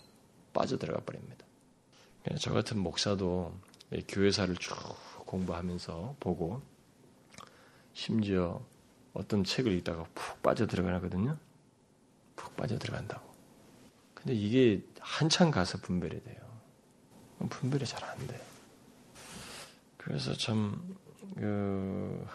[0.53, 1.45] 빠져들어가 버립니다.
[2.39, 3.53] 저 같은 목사도
[4.07, 4.75] 교회사를 쭉
[5.25, 6.61] 공부하면서 보고
[7.93, 8.61] 심지어
[9.13, 11.37] 어떤 책을 읽다가 푹 빠져들어가거든요.
[12.35, 13.27] 푹 빠져들어간다고.
[14.13, 16.46] 근데 이게 한참 가서 분별이 돼요.
[17.49, 18.39] 분별이 잘 안 돼.
[19.97, 20.95] 그래서 참,
[21.35, 22.25] 그,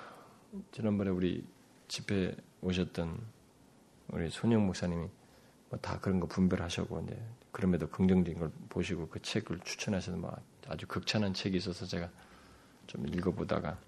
[0.72, 1.44] 지난번에 우리
[1.88, 3.18] 집회 오셨던
[4.08, 5.08] 우리 손영 목사님이
[5.70, 7.18] 뭐 다 그런 거 분별하셨고, 이제
[7.50, 10.36] 그럼에도 긍정적인 걸 보시고 그 책을 추천하셔서 뭐
[10.68, 12.10] 아주 극찬한 책이 있어서 제가
[12.86, 13.78] 좀 읽어보다가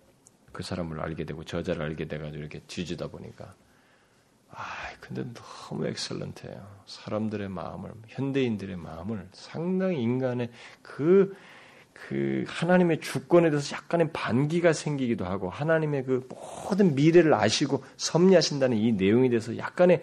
[0.52, 3.54] 그 사람을 알게 되고 저자를 알게 돼가지고 이렇게 뒤지다 보니까
[4.56, 4.62] 아,
[5.00, 6.66] 근데 너무 엑셀런트해요.
[6.86, 10.50] 사람들의 마음을, 현대인들의 마음을 상당히 인간의
[10.80, 11.36] 그,
[11.92, 18.92] 그 하나님의 주권에 대해서 약간의 반기가 생기기도 하고 하나님의 그 모든 미래를 아시고 섭리하신다는 이
[18.92, 20.02] 내용에 대해서 약간의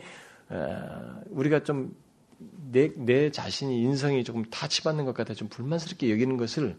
[0.50, 1.96] 어, 우리가 좀
[2.72, 6.78] 내, 내 자신이 인성이 조금 타치받는 것 같아 좀 불만스럽게 여기는 것을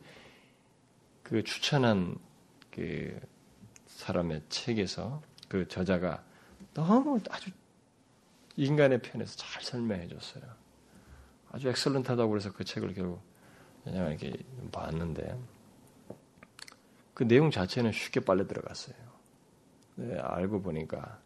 [1.23, 2.17] 그 추천한
[2.71, 3.19] 그
[3.87, 6.23] 사람의 책에서 그 저자가
[6.75, 7.51] 너무 아주
[8.57, 10.45] 인간의 편에서 잘 설명해 줬어요.
[11.51, 13.21] 아주 엑설런트하다고 그래서 그 책을 결국
[13.85, 14.33] 그냥 이렇게
[14.71, 15.39] 봤는데
[17.15, 18.97] 그 내용 자체는 쉽게 빨려 들어갔어요.
[19.97, 21.21] 네, 알고 보니까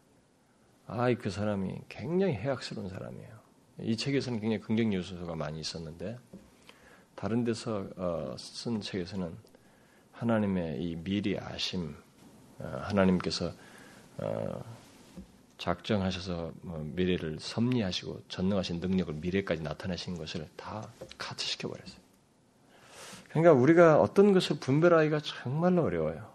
[0.86, 3.36] 아이 그 사람이 굉장히 해악스러운 사람이에요.
[3.80, 6.18] 이 책에서는 굉장히 긍정 요소가 많이 있었는데
[7.14, 9.36] 다른 데서 어, 쓴 책에서는
[10.12, 11.94] 하나님의 이 미리 아심,
[12.58, 13.52] 어, 하나님께서
[14.18, 14.75] 어,
[15.58, 20.88] 작정하셔서 뭐 미래를 섭리하시고 전능하신 능력을 미래까지 나타내신 것을 다
[21.18, 21.98] 카트시켜 버렸어요.
[23.30, 26.30] 그러니까 우리가 어떤 것을 분별하기가 정말로 어려워요.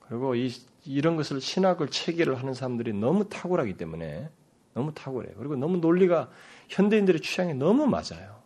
[0.00, 0.52] 그리고 이,
[0.84, 4.28] 이런 것을 신학을 체계를 하는 사람들이 너무 탁월하기 때문에
[4.74, 5.34] 너무 탁월해요.
[5.36, 6.30] 그리고 너무 논리가
[6.68, 8.40] 현대인들의 취향에 너무 맞아요.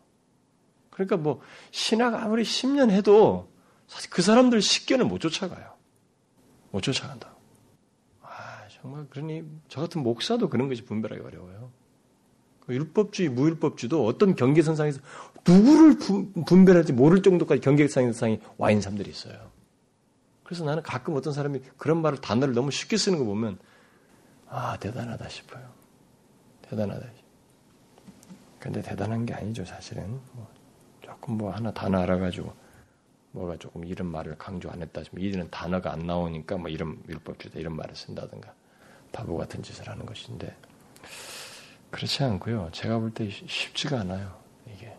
[0.91, 3.51] 그러니까 뭐 신학 아무리 10년 해도
[3.87, 5.75] 사실 그 사람들 식견을 못 쫓아가요.
[6.71, 7.34] 못 쫓아간다.
[8.85, 11.71] 정말 그러니 저 같은 목사도 그런 것이 분별하기 어려워요.
[12.61, 15.01] 그 율법주의, 무율법주도 어떤 경계선상에서
[15.49, 15.97] 누구를
[16.45, 19.51] 분별할지 모를 정도까지 경계선상에 와 있는 사람들이 있어요.
[20.43, 23.59] 그래서 나는 가끔 어떤 사람이 그런 말을 단어를 너무 쉽게 쓰는 거 보면
[24.51, 25.67] 아 대단하다 싶어요.
[26.69, 27.07] 대단하다.
[28.59, 30.21] 근데 대단한 게 아니죠 사실은.
[30.33, 30.47] 뭐
[31.01, 32.53] 조금 뭐 하나 단어 알아가지고
[33.33, 37.59] 뭐가 조금 이런 말을 강조 안 했다 싶으면 이들은 단어가 안 나오니까 뭐 이런 율법주의다
[37.59, 38.53] 이런 말을 쓴다든가
[39.15, 40.55] 바보 같은 짓을 하는 것인데
[41.91, 42.71] 그렇지 않고요.
[42.73, 44.43] 제가 볼 때 쉽지가 않아요.
[44.67, 44.93] 이게.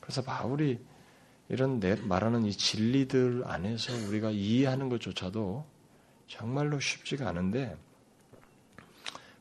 [0.00, 0.78] 그래서 바울이
[1.48, 5.64] 이런 말하는 이 진리들 안에서 우리가 이해하는 것조차도
[6.28, 7.76] 정말로 쉽지가 않은데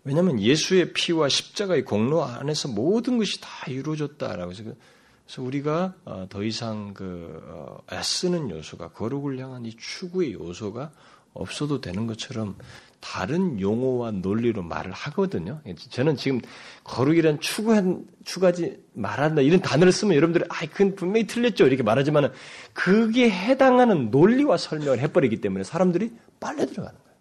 [0.06, 6.44] 왜냐하면 예수의 피와 십자가의 공로 안에서 모든 것이 다 이루어졌다라고 해서 그래서 우리가 어, 더
[6.44, 10.92] 이상 그 어, 애쓰는 요소가 거룩을 향한 이 추구의 요소가
[11.34, 12.58] 없어도 되는 것처럼
[13.04, 15.60] 다른 용어와 논리로 말을 하거든요.
[15.90, 16.40] 저는 지금
[16.86, 22.32] 거룩이란 추구한, 추가지 말한다 이런 단어를 쓰면 여러분들이 아, 그건 분명히 틀렸죠 이렇게 말하지만은
[22.72, 27.18] 그게 해당하는 논리와 설명을 해버리기 때문에 사람들이 빨려 들어가는 거예요.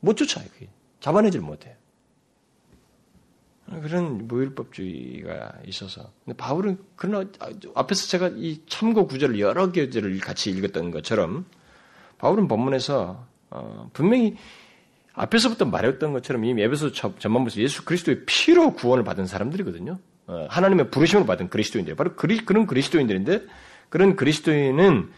[0.00, 0.44] 못 쫓아요.
[0.52, 0.68] 그게.
[1.00, 1.74] 잡아내질 못해요.
[3.80, 6.12] 그런 무율법주의가 있어서.
[6.26, 7.32] 근데 바울은 그런
[7.74, 11.46] 앞에서 제가 이 참고 구절을 여러 개를 같이 읽었던 것처럼
[12.18, 14.36] 바울은 본문에서 어, 분명히
[15.14, 19.98] 앞에서부터 말했던 것처럼 이미 에베소 전반부에서 예수 그리스도의 피로 구원을 받은 사람들이거든요.
[20.26, 23.42] 어, 하나님의 부르심을 받은 그리스도인들, 바로 그리, 그런 그리스도인들인데
[23.88, 25.10] 그런 그리스도인은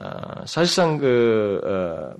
[0.00, 2.14] 어, 사실상 그 어,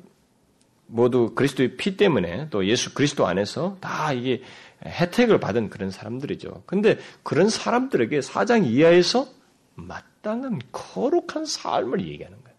[0.87, 4.43] 모두 그리스도의 피 때문에 또 예수 그리스도 안에서 다 이게
[4.85, 6.65] 혜택을 받은 그런 사람들이죠.
[6.67, 9.27] 근데 그런 사람들에게 사장 이하에서
[9.75, 12.57] 마땅한 거룩한 삶을 얘기하는 거예요.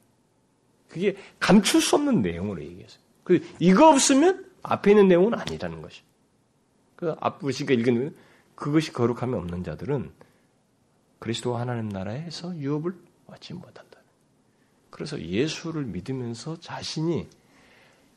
[0.88, 3.02] 그게 감출 수 없는 내용으로 얘기했어요.
[3.24, 6.02] 그 이거 없으면 앞에 있는 내용은 아니라는 것이.
[6.96, 8.16] 그 앞부시가 읽은
[8.56, 10.12] 그것이 거룩함이 없는 자들은
[11.20, 12.94] 그리스도 하나님 나라에서 유업을
[13.28, 14.00] 얻지 못한다.
[14.90, 17.28] 그래서 예수를 믿으면서 자신이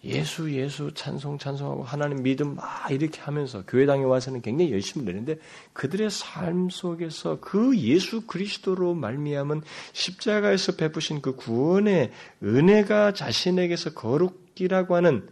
[0.04, 5.38] 예수 예수 찬송 찬송하고 하나님 믿음 막 이렇게 하면서 교회당에 와서는 굉장히 열심히 내는데
[5.72, 15.28] 그들의 삶 속에서 그 예수 그리스도로 말미암은 십자가에서 베푸신 그 구원의 은혜가 자신에게서 거룩이라고 하는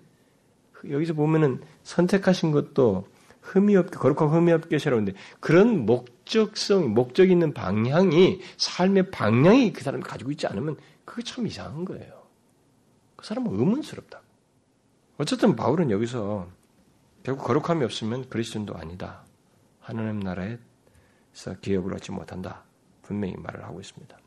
[0.91, 3.07] 여기서 보면은 선택하신 것도
[3.41, 10.03] 흠이 없게 거룩하고 흠이 없게 하라는데 그런 목적성 목적 있는 방향이 삶의 방향이 그 사람이
[10.03, 12.25] 가지고 있지 않으면 그게 참 이상한 거예요.
[13.17, 14.23] 그 사람은 의문스럽다.
[15.19, 16.49] 어쨌든 바울은 여기서
[17.23, 19.23] 결국 거룩함이 없으면 그리스도인도 아니다.
[19.81, 20.59] 하나님 나라에서
[21.61, 22.65] 기업을 얻지 못한다.
[23.03, 24.19] 분명히 말을 하고 있습니다.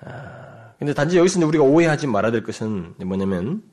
[0.00, 3.67] 아, 근데 단지 여기서 우리가 오해하지 말아야 될 것은 뭐냐면 어,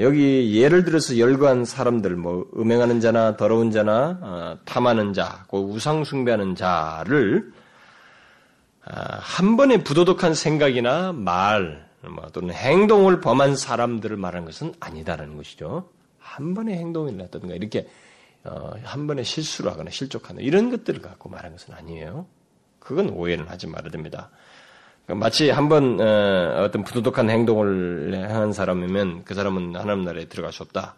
[0.00, 6.04] 여기 예를 들어서 열거한 사람들, 뭐 음행하는 자나 더러운 자나 어, 탐하는 자, 그 우상
[6.04, 7.52] 숭배하는 자를
[8.86, 15.88] 어, 한 번에 부도덕한 생각이나 말, 뭐 또는 행동을 범한 사람들을 말하는 것은 아니다라는 것이죠.
[16.18, 17.88] 한 번의 행동을 했다든가 이렇게
[18.44, 22.26] 어, 한 번에 실수를 하거나 실족하는 이런 것들을 갖고 말하는 것은 아니에요.
[22.78, 24.30] 그건 오해를 하지 말아야 됩니다.
[25.10, 30.62] 그러니까 마치 한번 어, 어떤 부도덕한 행동을 한 사람이면 그 사람은 하나님 나라에 들어갈 수
[30.62, 30.94] 없다.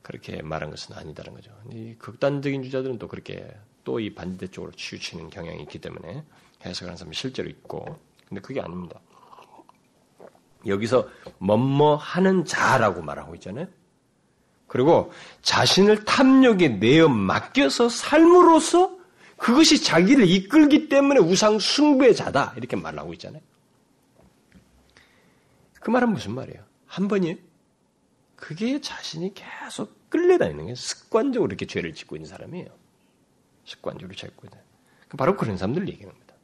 [0.00, 1.50] 그렇게 말한 것은 아니다는 거죠.
[1.70, 3.46] 이 극단적인 주자들은 또 그렇게
[3.84, 6.24] 또 이 반대쪽으로 치우치는 경향이 있기 때문에
[6.64, 7.98] 해석하는 사람이 실제로 있고,
[8.28, 8.98] 근데 그게 아닙니다.
[10.66, 11.08] 여기서
[11.38, 13.66] 뭐뭐 하는 자라고 말하고 있잖아요.
[14.68, 18.96] 그리고 자신을 탐욕에 내어 맡겨서 삶으로써
[19.36, 22.54] 그것이 자기를 이끌기 때문에 우상 숭배의 자다.
[22.56, 23.42] 이렇게 말하고 있잖아요.
[25.80, 26.62] 그 말은 무슨 말이에요?
[26.86, 27.36] 한 번이에요?
[28.36, 32.68] 그게 자신이 계속 끌려다니는 게 습관적으로 이렇게 죄를 짓고 있는 사람이에요.
[33.64, 34.58] 습관적으로 짓고 있는.
[35.16, 36.34] 바로 그런 사람들 얘기하는 겁니다.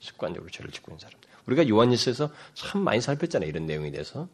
[0.00, 1.20] 습관적으로 죄를 짓고 있는 사람.
[1.46, 3.48] 우리가 요한일서에서 참 많이 살폈잖아요.
[3.48, 4.28] 이런 내용에 대해서.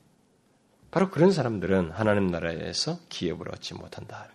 [0.91, 4.29] 바로 그런 사람들은 하나님 나라에서 기업을 얻지 못한다.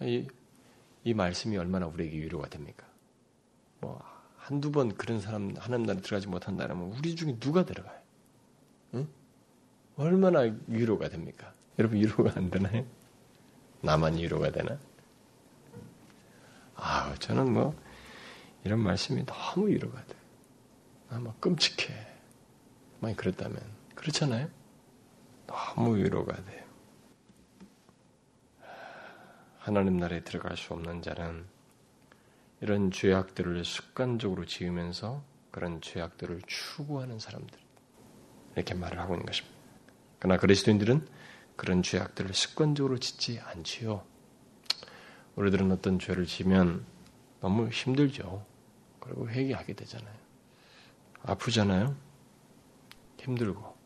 [0.00, 0.26] 이,
[1.04, 2.86] 이 말씀이 얼마나 우리에게 위로가 됩니까?
[3.80, 4.00] 뭐,
[4.36, 7.97] 한두 번 그런 사람 하나님 나라에 들어가지 못한다면 우리 중에 누가 들어가요?
[9.98, 10.04] 응?
[10.04, 11.52] 얼마나 위로가 됩니까?
[11.78, 12.84] 여러분 위로가 안 되나요?
[13.80, 14.78] 나만 위로가 되나?
[16.74, 17.74] 아, 저는 뭐
[18.64, 20.14] 이런 말씀이 너무 위로가 돼.
[21.10, 21.94] 아마 끔찍해.
[23.00, 23.60] 많이 그랬다면.
[23.94, 24.48] 그렇잖아요?
[25.46, 26.64] 너무 위로가 돼요.
[29.58, 31.44] 하나님 나라에 들어갈 수 없는 자는
[32.60, 37.58] 이런 죄악들을 습관적으로 지으면서 그런 죄악들을 추구하는 사람들.
[38.56, 39.57] 이렇게 말을 하고 있는 것입니다.
[40.18, 41.06] 그러나 그리스도인들은
[41.56, 44.04] 그런 죄악들을 습관적으로 짓지 않지요.
[45.36, 46.84] 우리들은 어떤 죄를 지면
[47.40, 48.44] 너무 힘들죠.
[49.00, 50.14] 그리고 회개하게 되잖아요.
[51.22, 51.96] 아프잖아요.
[53.20, 53.76] 힘들고.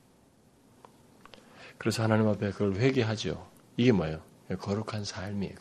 [1.78, 3.50] 그래서 하나님 앞에 그걸 회개하죠.
[3.76, 4.22] 이게 뭐예요?
[4.58, 5.54] 거룩한 삶이에요.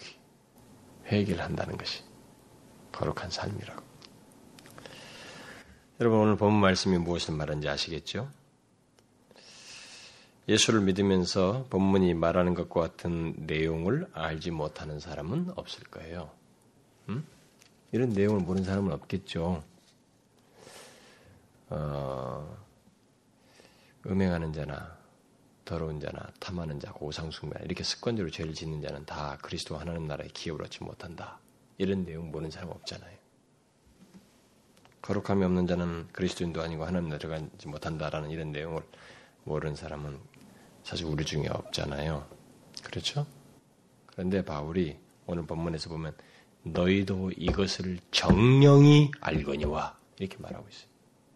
[1.08, 2.04] 회개를 한다는 것이
[2.92, 3.82] 거룩한 삶이라고.
[6.00, 8.30] 여러분 오늘 본 말씀이 무엇을 말하는지 아시겠죠?
[10.52, 16.30] 예수를 믿으면서 본문이 말하는 것과 같은 내용을 알지 못하는 사람은 없을 거예요.
[17.08, 17.26] 음?
[17.94, 19.64] 이런 내용을 모르는 사람은 없겠죠.
[21.70, 22.58] 어,
[24.06, 24.98] 음행하는 자나
[25.64, 30.66] 더러운 자나 탐하는 자, 오상숭배 이렇게 습관적으로 죄를 짓는 자는 다 그리스도 하나님 나라의 기업을
[30.66, 31.40] 얻지 못한다.
[31.78, 33.18] 이런 내용 모르는 사람 없잖아요.
[35.02, 38.84] 거룩함이 없는 자는 그리스도인도 아니고 하나님 나라에 들어가지 못한다라는 이런 내용을
[39.46, 40.31] 모르는 사람은
[40.84, 42.28] 사실 우리 중에 없잖아요.
[42.84, 43.26] 그렇죠?
[44.08, 46.16] 그런데 바울이 오늘 본문에서 보면
[46.64, 50.88] 너희도 이것을 정령이 알거니와 이렇게 말하고 있어요.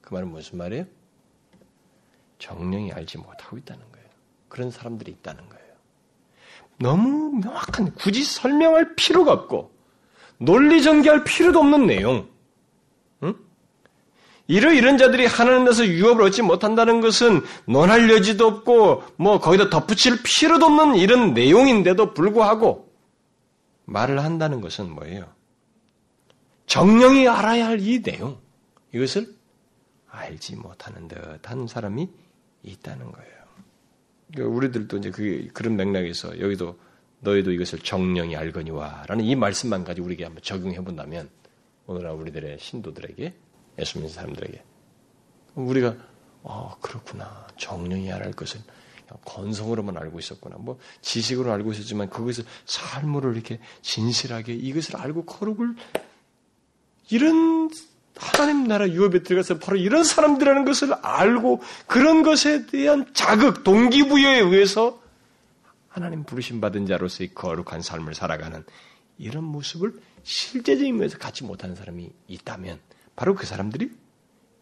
[0.01, 0.85] 그 말은 무슨 말이에요?
[2.37, 4.07] 정령이 알지 못하고 있다는 거예요.
[4.49, 5.65] 그런 사람들이 있다는 거예요.
[6.77, 9.71] 너무 명확한, 굳이 설명할 필요가 없고,
[10.37, 12.29] 논리 전개할 필요도 없는 내용.
[14.49, 14.55] 응?
[14.55, 20.65] 이러 이런 자들이 하나님에서 유업을 얻지 못한다는 것은 논할 여지도 없고 뭐 거기다 덧붙일 필요도
[20.65, 22.93] 없는 이런 내용인데도 불구하고
[23.85, 25.27] 말을 한다는 것은 뭐예요?
[26.67, 28.39] 정령이 알아야 할 이 내용
[28.93, 29.27] 이것을
[30.09, 32.09] 알지 못하는 듯한 사람이
[32.63, 33.35] 있다는 거예요.
[34.31, 36.79] 그러니까 우리들도 이제 그 그런 맥락에서 여기도
[37.19, 41.29] 너희도 이것을 정령이 알거니와라는 이 말씀만 가지고 우리에게 한번 적용해 본다면
[41.85, 43.33] 오늘날 우리들의 신도들에게
[43.79, 44.63] 예수 믿는 사람들에게.
[45.55, 45.95] 우리가
[46.43, 47.47] 아 그렇구나.
[47.57, 48.61] 정령이 알할 것은
[49.23, 50.57] 건성으로만 알고 있었구나.
[50.57, 55.75] 뭐 지식으로 알고 있었지만 그것을 삶으로 이렇게 진실하게 이것을 알고 거룩을
[57.09, 57.69] 이런
[58.17, 65.01] 하나님 나라 유업에 들어가서 바로 이런 사람들이라는 것을 알고 그런 것에 대한 자극, 동기부여에 의해서
[65.89, 68.63] 하나님 부르심 받은 자로서의 거룩한 삶을 살아가는
[69.17, 72.79] 이런 모습을 실제적인 면에서 갖지 못하는 사람이 있다면
[73.15, 73.91] 바로 그 사람들이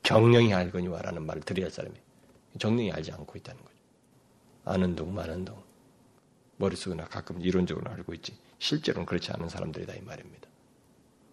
[0.04, 1.96] 경령이 알거니와라는 말을 드려야 할 사람이
[2.60, 3.76] 정령이 알지 않고 있다는 거죠.
[4.66, 5.64] 아는 동 마는 동
[6.58, 10.48] 머릿속에나 가끔 이론적으로 알고 있지 실제로는 그렇지 않은 사람들이다 이 말입니다.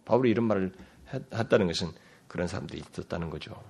[0.05, 0.73] 바울이 이런 말을
[1.13, 1.93] 했다는 것은
[2.27, 3.61] 그런 사람들이 있었다는 거죠.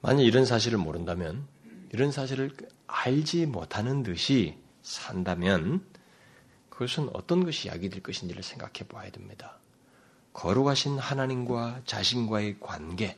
[0.00, 1.46] 만약 이런 사실을 모른다면,
[1.92, 2.52] 이런 사실을
[2.86, 5.84] 알지 못하는 듯이 산다면,
[6.70, 9.58] 그것은 어떤 것이 약이 될 것인지를 생각해 봐야 됩니다.
[10.36, 13.16] 거룩하신 하나님과 자신과의 관계,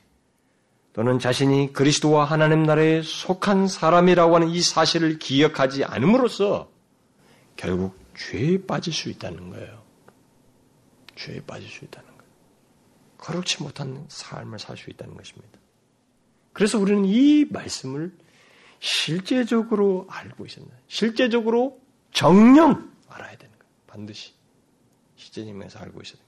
[0.93, 6.71] 또는 자신이 그리스도와 하나님 나라에 속한 사람이라고 하는 이 사실을 기억하지 않음으로써
[7.57, 9.83] 결국 죄에 빠질 수 있다는 거예요.
[11.17, 12.33] 죄에 빠질 수 있다는 거예요.
[13.19, 15.59] 거룩치 못한 삶을 살 수 있다는 것입니다.
[16.53, 18.17] 그래서 우리는 이 말씀을
[18.79, 21.81] 실제적으로 알고 있었나 실제적으로
[22.13, 23.73] 정령 알아야 되는 거예요.
[23.89, 24.35] 반드시
[25.17, 26.28] 실제님에서 알고 있어야 됩니다.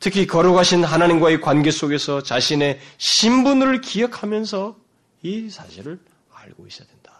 [0.00, 4.76] 특히 거룩하신 하나님과의 관계 속에서 자신의 신분을 기억하면서
[5.22, 6.00] 이 사실을
[6.32, 7.12] 알고 있어야 된다.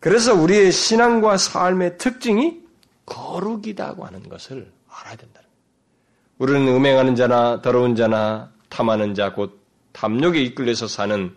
[0.00, 2.60] 그래서 우리의 신앙과 삶의 특징이
[3.06, 5.40] 거룩이다고 하는 것을 알아야 된다.
[6.38, 9.60] 우리는 음행하는 자나 더러운 자나 탐하는 자, 곧
[9.92, 11.34] 탐욕에 이끌려서 사는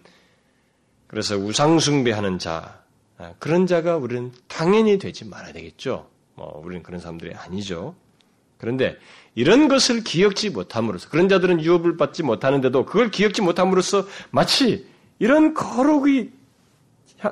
[1.07, 2.82] 그래서 우상숭배하는 자
[3.18, 6.09] 아, 그런 자가 우리는 당연히 되지 말아야 되겠죠.
[6.36, 7.95] 뭐 우리는 그런 사람들이 아니죠.
[8.62, 8.95] 그런데
[9.34, 14.88] 이런 것을 기억지 못함으로써 그런 자들은 유업을 받지 못하는데도 그걸 기억지 못함으로써 마치
[15.18, 16.30] 이런 거룩이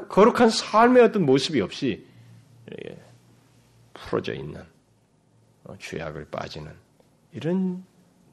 [0.09, 2.03] 거룩한 삶의 어떤 모습이 없이
[3.93, 4.63] 풀어져 있는
[5.65, 6.73] 어, 죄악을 빠지는
[7.31, 7.83] 이런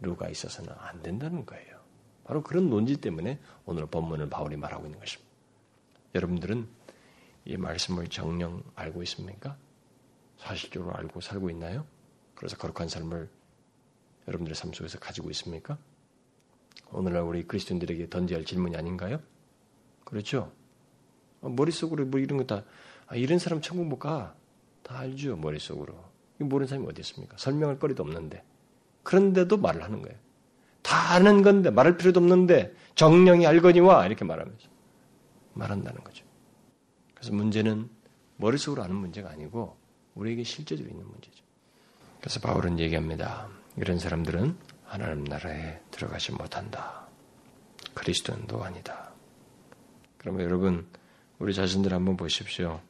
[0.01, 1.77] 루가 있어서는 안 된다는 거예요.
[2.25, 5.31] 바로 그런 논지 때문에 오늘 본문을 바울이 말하고 있는 것입니다.
[6.15, 6.67] 여러분들은
[7.45, 9.55] 이 말씀을 정령 알고 있습니까?
[10.39, 11.85] 사실적으로 알고 살고 있나요?
[12.37, 13.29] 그래서 거룩한 삶을
[14.29, 15.79] 여러분들의 삶 속에서 가지고 있습니까?
[16.93, 19.21] 오늘날 우리 그리스도인들에게 던져야 할 질문이 아닌가요?
[20.05, 20.53] 그렇죠?
[21.41, 22.65] 어, 머릿속으로 뭐 이런 거 다,
[23.07, 24.35] 아, 이런 사람 천국 못 가.
[24.83, 25.95] 다 알죠, 머릿속으로.
[26.39, 27.37] 모르는 사람이 어디 있습니까?
[27.39, 28.45] 설명할 거리도 없는데.
[29.03, 30.17] 그런데도 말을 하는 거예요.
[30.83, 34.69] 다 아는 건데 말할 필요도 없는데 정령이 알거니와 이렇게 말하면서
[35.55, 36.25] 말한다는 거죠.
[37.15, 37.89] 그래서 문제는
[38.37, 39.77] 머릿속으로 아는 문제가 아니고
[40.15, 41.46] 우리에게 실제적으로 있는 문제죠.
[42.27, 43.49] 그래서 바울은 얘기합니다.
[43.77, 47.07] 이런 사람들은 하나님 나라에 들어가지 못한다.
[47.95, 49.13] 그리스도인도 아니다.
[50.19, 50.89] 그러면 여러분
[51.39, 52.81] 우리 자신들 한번 보십시오.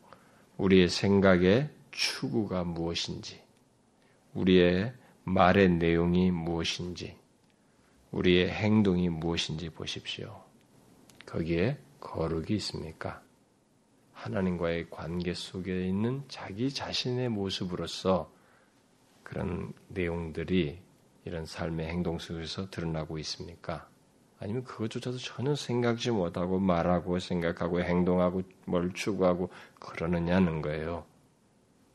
[0.57, 3.43] 우리의 생각의 추구가 무엇인지,
[4.32, 7.18] 우리의 말의 내용이 무엇인지,
[8.12, 10.45] 우리의 행동이 무엇인지 보십시오.
[11.26, 13.20] 거기에 거룩이 있습니까?
[14.14, 18.34] 하나님과의 관계 속에 있는 자기 자신의 모습으로서
[19.27, 20.81] 그런 내용들이
[21.24, 23.89] 이런 삶의 행동 속에서 드러나고 있습니까?
[24.39, 29.51] 아니면 그것조차도 전혀 생각지 못하고 말하고 생각하고 행동하고 뭘 추구하고
[29.81, 31.05] 그러느냐는 거예요.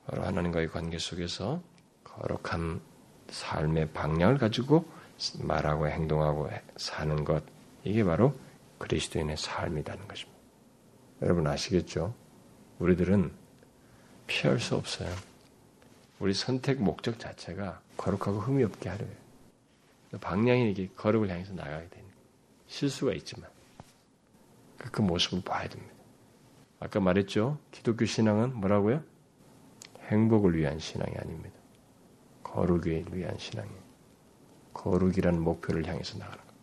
[0.05, 1.63] 바로 하나님과의 관계 속에서
[2.03, 2.81] 거룩한
[3.29, 4.83] 삶의 방향을 가지고
[5.39, 7.45] 말하고 행동하고 사는 것
[7.85, 8.35] 이게 바로
[8.77, 10.37] 그리스도인의 삶이라는 것입니다.
[11.21, 12.13] 여러분 아시겠죠?
[12.79, 13.31] 우리들은
[14.27, 15.30] 피할 수 없어요.
[16.21, 19.17] 우리 선택 목적 자체가 거룩하고 흠이 없게 하려고 해요.
[20.21, 22.05] 방향이 이게 거룩을 향해서 나가게 되는
[22.67, 23.49] 실수가 있지만
[24.77, 25.95] 그, 그 모습을 봐야 됩니다.
[26.79, 27.57] 아까 말했죠?
[27.71, 29.03] 기독교 신앙은 뭐라고요?
[30.09, 31.55] 행복을 위한 신앙이 아닙니다.
[32.43, 33.81] 거룩을 위한 신앙이에요.
[34.73, 36.59] 거룩이라는 목표를 향해서 나가는 거예요.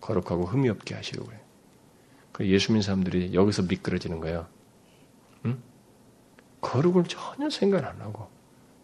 [0.00, 1.40] 거룩하고 흠이 없게 하시려고 해요.
[2.32, 4.46] 그 예수 믿는 사람들이 여기서 미끄러지는 거예요.
[5.44, 5.60] 응?
[6.62, 8.37] 거룩을 전혀 생각 안 하고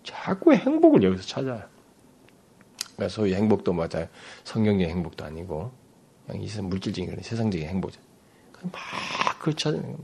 [0.05, 1.63] 자꾸 행복을 여기서 찾아요.
[2.95, 4.09] 그러니까 소위 행복도 맞아
[4.45, 5.73] 성경적인 행복도 아니고
[6.27, 8.01] 그냥 이 물질적인 그런 세상적인 행복이죠.
[8.63, 9.97] 막 그걸 찾는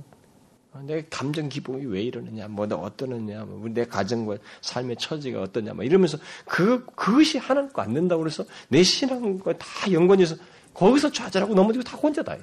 [0.83, 6.19] 내 감정 기복이 왜 이러느냐, 뭐나 어떠느냐, 뭐 내 가정과 삶의 처지가 어떠냐, 뭐 이러면서
[6.47, 10.37] 그 그것이 하나님과 안 된다고 그래서 내 신앙과 다 연관해서
[10.75, 12.37] 거기서 좌절하고 넘어지고 다 혼자다.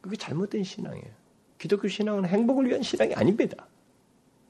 [0.00, 1.06] 그게 잘못된 신앙이에요.
[1.58, 3.66] 기독교 신앙은 행복을 위한 신앙이 아닙니다.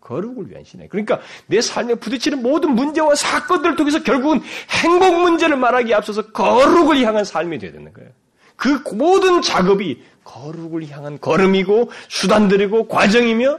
[0.07, 0.89] 거룩을 위한 신앙.
[0.89, 4.41] 그러니까 내 삶에 부딪히는 모든 문제와 사건들을 통해서 결국은
[4.71, 8.11] 행복 문제를 말하기에 앞서서 거룩을 향한 삶이 되야 되는 거예요.
[8.55, 13.59] 그 모든 작업이 거룩을 향한 걸음이고 수단들이고 과정이며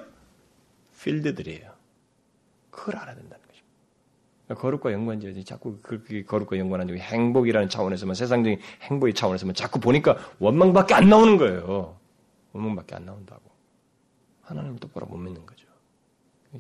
[1.02, 1.70] 필드들이에요.
[2.72, 3.68] 그걸 알아야 된다는 것입니다.
[4.46, 10.18] 그러니까 거룩과 연관지어지 자꾸 그렇게 거룩과 연관한 적이 행복이라는 차원에서만 세상적인 행복의 차원에서만 자꾸 보니까
[10.40, 11.98] 원망밖에 안 나오는 거예요.
[12.54, 13.42] 원망밖에 안 나온다고.
[14.44, 15.57] 하나님을 똑바로 못 믿는 거죠.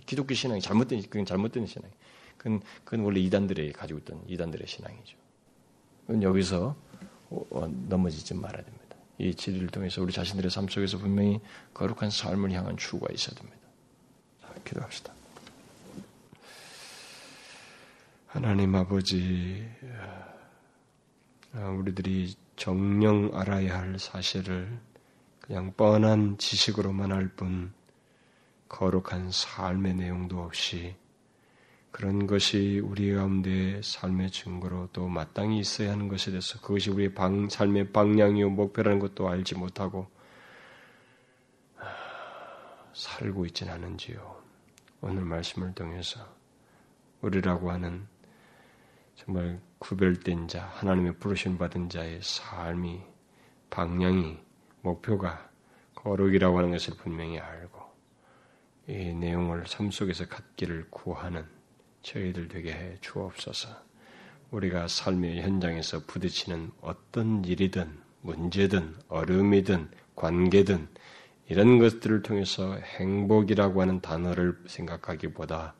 [0.05, 1.89] 기독교 신앙이 잘못된 그건 잘못된 신앙.
[2.37, 5.17] 그건 그건 원래 이단들이 가지고 있던 이단들의 신앙이죠.
[6.05, 6.75] 그건 여기서
[7.29, 8.95] 어, 넘어지지 말아야 됩니다.
[9.17, 11.39] 이 진리를 통해서 우리 자신들의 삶 속에서 분명히
[11.73, 13.57] 거룩한 삶을 향한 추구가 있어야 됩니다.
[14.41, 15.13] 자, 기도합시다.
[18.27, 19.67] 하나님 아버지,
[21.53, 24.79] 아, 우리들이 정령 알아야 할 사실을
[25.41, 27.73] 그냥 뻔한 지식으로만 알 뿐,
[28.69, 30.95] 거룩한 삶의 내용도 없이
[31.91, 37.49] 그런 것이 우리 가운데 삶의 증거로 또 마땅히 있어야 하는 것에 대해서 그것이 우리의 방,
[37.49, 40.07] 삶의 방향이요 목표라는 것도 알지 못하고
[42.93, 44.43] 살고 있지는 않은지요.
[45.01, 46.19] 오늘 말씀을 통해서
[47.21, 48.07] 우리라고 하는
[49.15, 53.01] 정말 구별된 자, 하나님의 부르심 받은 자의 삶이
[53.69, 54.39] 방향이
[54.81, 55.49] 목표가
[55.95, 57.86] 거룩이라고 하는 것을 분명히 알고
[58.87, 61.45] 이 내용을 삶 속에서 갖기를 구하는
[62.03, 63.67] 저희들 되게 해 주옵소서.
[64.51, 70.87] 우리가 삶의 현장에서 부딪히는 어떤 일이든 문제든 어려움이든 관계든
[71.49, 75.75] 이런 것들을 통해서 행복이라고 하는 단어를 생각하기보다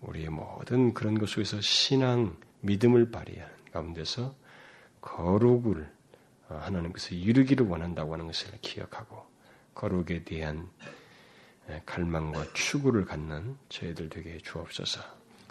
[0.00, 4.34] 우리의 모든 그런 것 속에서 신앙, 믿음을 발휘하는 가운데서
[5.00, 5.90] 거룩을
[6.48, 9.26] 하나님께서 이루기를 원한다고 하는 것을 기억하고
[9.74, 10.68] 거룩에 대한
[11.86, 15.00] 갈망과 추구를 갖는 저희들 되게 주옵소서.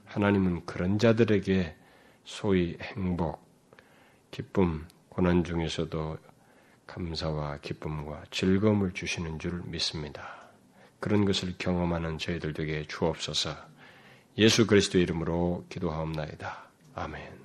[0.05, 1.75] 하나님은 그런 자들에게
[2.23, 3.41] 소위 행복,
[4.29, 6.17] 기쁨, 고난 중에서도
[6.87, 10.41] 감사와 기쁨과 즐거움을 주시는 줄 믿습니다.
[10.99, 13.55] 그런 것을 경험하는 저희들 에게 주옵소서
[14.37, 16.69] 예수 그리스도 이름으로 기도하옵나이다.
[16.95, 17.40] 아멘.